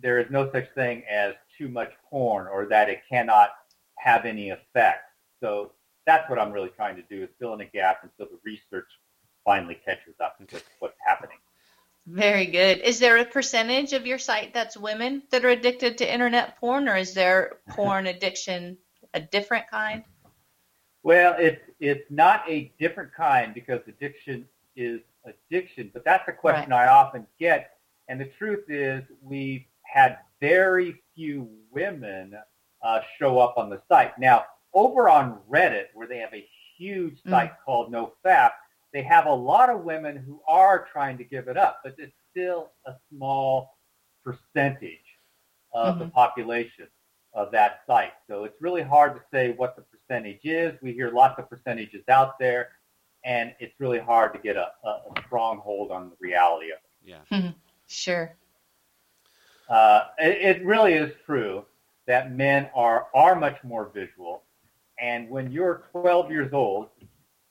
there 0.02 0.20
is 0.20 0.30
no 0.30 0.52
such 0.52 0.70
thing 0.76 1.04
as 1.10 1.36
too 1.58 1.70
much 1.70 1.94
porn 2.10 2.48
or 2.48 2.66
that 2.66 2.90
it 2.90 3.02
cannot 3.10 3.50
have 3.98 4.26
any 4.26 4.50
effect. 4.50 5.12
So 5.44 5.74
that's 6.06 6.30
what 6.30 6.40
I'm 6.40 6.52
really 6.52 6.70
trying 6.70 6.96
to 6.96 7.02
do 7.04 7.24
is 7.24 7.30
fill 7.38 7.54
in 7.54 7.62
a 7.62 7.66
gap 7.66 8.00
until 8.04 8.34
the 8.34 8.40
research 8.46 8.88
finally 9.44 9.78
catches 9.86 10.16
up 10.24 10.38
with 10.40 10.64
what's 10.80 10.96
happening. 11.06 11.38
Very 12.08 12.46
good. 12.46 12.80
Is 12.80 13.00
there 13.00 13.18
a 13.18 13.26
percentage 13.26 13.94
of 13.94 14.06
your 14.06 14.18
site 14.18 14.54
that's 14.54 14.78
women 14.78 15.24
that 15.32 15.44
are 15.44 15.50
addicted 15.50 15.98
to 15.98 16.12
internet 16.12 16.58
porn, 16.60 16.88
or 16.88 16.96
is 16.96 17.14
there 17.14 17.60
porn 17.70 18.08
addiction 18.16 18.78
a 19.14 19.20
different 19.20 19.70
kind? 19.70 20.04
Well, 21.04 21.36
it's 21.38 21.62
it's 21.80 22.10
not 22.10 22.44
a 22.48 22.72
different 22.80 23.14
kind 23.14 23.54
because 23.54 23.82
addiction 23.88 24.46
is 24.78 25.02
addiction, 25.26 25.92
but 25.94 26.06
that's 26.06 26.28
a 26.28 26.34
question 26.34 26.72
right. 26.72 26.86
I 26.86 26.88
often 26.88 27.28
get. 27.40 27.72
And 28.08 28.20
the 28.20 28.30
truth 28.38 28.70
is, 28.70 29.04
we've 29.22 29.66
had 29.84 30.18
very 30.42 31.02
few 31.16 31.50
women 31.72 32.34
uh, 32.82 33.00
show 33.18 33.40
up 33.40 33.58
on 33.58 33.70
the 33.70 33.82
site. 33.90 34.18
Now, 34.20 34.46
over 34.74 35.10
on 35.10 35.40
Reddit, 35.50 35.86
where 35.94 36.08
they 36.08 36.18
have 36.18 36.34
a 36.34 36.48
huge 36.78 37.22
mm. 37.24 37.30
site 37.30 37.52
mm. 37.52 37.58
called 37.66 37.92
NoFap, 37.92 38.52
they 38.94 39.04
have 39.04 39.26
a 39.26 39.34
lot 39.34 39.70
of 39.70 39.84
women 39.84 40.18
who 40.18 40.42
are 40.48 40.88
trying 40.92 41.18
to 41.18 41.24
give 41.24 41.48
it 41.48 41.58
up, 41.58 41.80
but 41.84 41.96
it's 41.98 42.14
still 42.32 42.72
a 42.86 42.94
small 43.10 43.78
percentage 44.24 45.00
of 45.74 45.96
mm-hmm. 45.96 46.04
the 46.04 46.10
population 46.10 46.88
of 47.34 47.52
that 47.52 47.82
site. 47.88 48.14
So 48.28 48.44
it's 48.44 48.62
really 48.62 48.84
hard 48.84 49.16
to 49.16 49.22
say 49.32 49.54
what 49.58 49.76
the 49.76 49.82
percentage 49.82 50.42
is. 50.44 50.74
We 50.82 50.94
hear 50.94 51.10
lots 51.12 51.40
of 51.40 51.50
percentages 51.50 52.04
out 52.08 52.38
there, 52.40 52.70
and 53.26 53.56
it's 53.60 53.74
really 53.80 54.00
hard 54.00 54.34
to 54.34 54.40
get 54.40 54.56
a, 54.56 54.68
a, 54.84 54.90
a 54.90 55.24
strong 55.26 55.58
hold 55.58 55.92
on 55.92 56.12
the 56.12 56.16
reality 56.20 56.68
of 56.68 56.78
it. 56.78 57.10
Yeah. 57.10 57.38
Mm-hmm. 57.38 57.50
Sure. 57.88 58.36
Uh, 59.70 60.06
it, 60.20 60.58
it 60.58 60.66
really 60.66 60.94
is 60.94 61.12
true 61.26 61.66
that 62.06 62.32
men 62.32 62.70
are 62.76 63.08
are 63.16 63.36
much 63.36 63.64
more 63.64 63.90
visual, 63.94 64.44
and 65.04 65.30
when 65.30 65.52
you're 65.52 65.84
12 65.92 66.32
years 66.32 66.54
old 66.54 66.88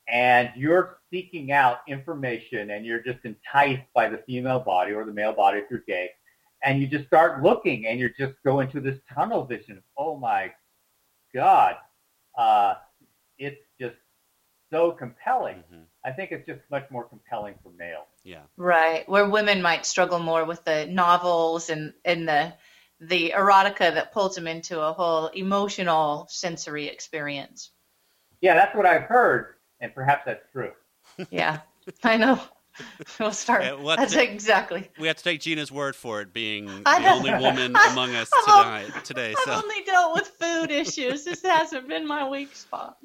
and 0.09 0.51
you're 0.57 0.99
seeking 1.13 1.53
out 1.53 1.81
information 1.87 2.71
and 2.71 2.87
you're 2.87 3.03
just 3.03 3.19
enticed 3.25 3.83
by 3.95 4.09
the 4.09 4.19
female 4.27 4.59
body 4.59 4.93
or 4.93 5.05
the 5.05 5.13
male 5.13 5.35
body 5.35 5.59
if 5.59 5.65
you're 5.71 5.85
gay, 5.87 6.09
and 6.65 6.81
you 6.81 6.87
just 6.87 7.07
start 7.07 7.43
looking 7.43 7.87
and 7.87 8.01
you 8.01 8.09
just 8.19 8.35
go 8.43 8.61
into 8.61 8.81
this 8.81 8.99
tunnel 9.13 9.45
vision. 9.45 9.83
Oh 9.99 10.17
my 10.17 10.51
God, 11.35 11.77
uh, 12.39 12.75
it's 13.39 13.61
just 13.79 13.97
so 14.71 14.93
compelling. 14.93 15.57
Mm-hmm. 15.57 15.83
I 16.07 16.13
think 16.13 16.33
it's 16.33 16.47
just 16.47 16.61
much 16.71 16.91
more 16.91 17.05
compelling 17.05 17.57
for 17.63 17.71
males. 17.79 18.07
Yeah. 18.25 18.41
Right, 18.57 19.07
where 19.09 19.29
women 19.29 19.61
might 19.61 19.85
struggle 19.85 20.21
more 20.21 20.47
with 20.47 20.65
the 20.65 20.87
novels 20.87 21.69
and 21.69 21.93
and 22.05 22.27
the 22.27 22.55
the 23.03 23.33
erotica 23.37 23.93
that 23.95 24.13
pulls 24.13 24.35
them 24.35 24.47
into 24.47 24.81
a 24.81 24.93
whole 24.93 25.29
emotional 25.29 26.27
sensory 26.31 26.87
experience. 26.87 27.71
Yeah, 28.41 28.55
that's 28.55 28.75
what 28.75 28.87
I've 28.87 29.03
heard 29.03 29.55
and 29.83 29.95
perhaps 29.95 30.23
that's 30.25 30.45
true. 30.53 30.71
yeah, 31.31 31.61
I 32.03 32.17
know. 32.17 32.41
We'll 33.21 33.33
start. 33.33 33.65
Yeah, 33.65 33.75
we'll 33.75 33.97
that's 33.97 34.15
take, 34.15 34.31
exactly. 34.31 34.91
We 34.99 35.07
have 35.09 35.19
to 35.19 35.23
take 35.23 35.43
Gina's 35.43 35.71
word 35.71 35.95
for 35.95 36.23
it, 36.23 36.33
being 36.33 36.65
the 36.85 37.11
only 37.11 37.31
woman 37.33 37.77
among 37.91 38.15
us 38.15 38.31
tonight, 38.47 38.91
today. 39.05 39.35
I've 39.47 39.63
only 39.63 39.83
dealt 39.85 40.15
with 40.15 40.29
food 40.29 40.71
issues. 40.71 41.25
This 41.25 41.43
hasn't 41.43 41.87
been 41.87 42.07
my 42.07 42.27
weak 42.27 42.57
spot. 42.57 42.97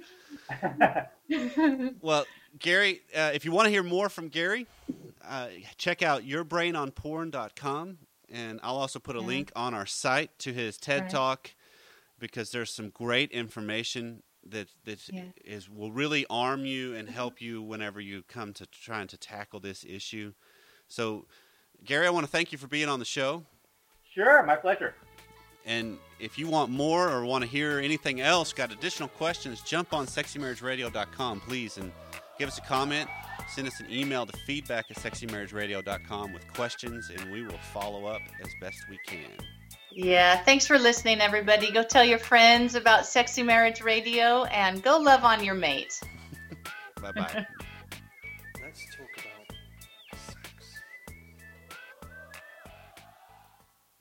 well, 2.00 2.26
Gary, 2.60 3.02
uh, 3.14 3.32
if 3.34 3.44
you 3.44 3.52
want 3.52 3.66
to 3.66 3.70
hear 3.70 3.84
more 3.84 4.08
from 4.08 4.30
Gary, 4.30 4.68
uh, 5.28 5.48
check 5.78 6.02
out 6.02 6.24
yourbrainonporn.com, 6.24 7.98
and 8.32 8.60
I'll 8.64 8.78
also 8.78 9.00
put 9.00 9.16
a 9.16 9.20
yeah. 9.20 9.26
link 9.26 9.52
on 9.56 9.74
our 9.74 9.86
site 9.86 10.38
to 10.40 10.54
his 10.54 10.78
TED 10.78 11.04
right. 11.04 11.10
Talk 11.10 11.52
because 12.20 12.52
there's 12.52 12.72
some 12.72 12.90
great 12.90 13.32
information 13.32 14.24
that 14.46 14.68
that 14.86 15.00
yeah. 15.12 15.24
is 15.44 15.70
will 15.70 15.92
really 15.92 16.26
arm 16.30 16.66
you 16.66 16.96
and 16.96 17.08
mm-hmm. 17.08 17.16
help 17.16 17.42
you 17.42 17.62
whenever 17.62 18.00
you 18.00 18.24
come 18.24 18.54
to 18.54 18.66
trying 18.68 19.08
to 19.08 19.18
tackle 19.18 19.60
this 19.60 19.86
issue. 19.88 20.34
So, 20.88 21.26
Gary, 21.84 22.08
I 22.08 22.10
want 22.10 22.26
to 22.26 22.32
thank 22.32 22.52
you 22.52 22.58
for 22.58 22.68
being 22.68 22.90
on 22.90 23.00
the 23.00 23.06
show. 23.06 23.44
Sure, 24.14 24.42
my 24.44 24.56
pleasure. 24.56 24.96
And 25.66 25.98
if 26.20 26.40
you 26.40 26.48
want 26.48 26.72
more 26.72 27.10
or 27.10 27.26
want 27.26 27.44
to 27.44 27.50
hear 27.50 27.80
anything 27.80 28.22
else, 28.22 28.54
got 28.54 28.72
additional 28.72 29.10
questions, 29.10 29.62
jump 29.62 29.94
on 29.94 30.06
sexymarriageradio.com, 30.06 31.42
please, 31.42 31.78
and 31.78 31.92
give 32.38 32.48
us 32.48 32.58
a 32.58 32.62
comment. 32.62 33.10
Send 33.48 33.68
us 33.68 33.80
an 33.80 33.92
email 33.92 34.26
to 34.26 34.38
feedback 34.40 34.86
at 34.90 34.98
sexymarriageradio.com 34.98 36.34
with 36.34 36.52
questions, 36.54 37.10
and 37.10 37.32
we 37.32 37.44
will 37.44 37.58
follow 37.74 38.06
up 38.06 38.22
as 38.42 38.50
best 38.60 38.78
we 38.90 39.00
can. 39.06 39.32
Yeah, 39.92 40.44
thanks 40.44 40.68
for 40.68 40.78
listening, 40.78 41.22
everybody. 41.22 41.72
Go 41.72 41.82
tell 41.82 42.04
your 42.04 42.20
friends 42.20 42.76
about 42.76 43.06
Sexy 43.06 43.42
Marriage 43.42 43.82
Radio 43.82 44.44
and 44.46 44.84
go 44.84 44.98
love 44.98 45.24
on 45.24 45.44
your 45.44 45.56
mate. 45.56 46.00
bye 47.02 47.12
bye. 47.12 47.48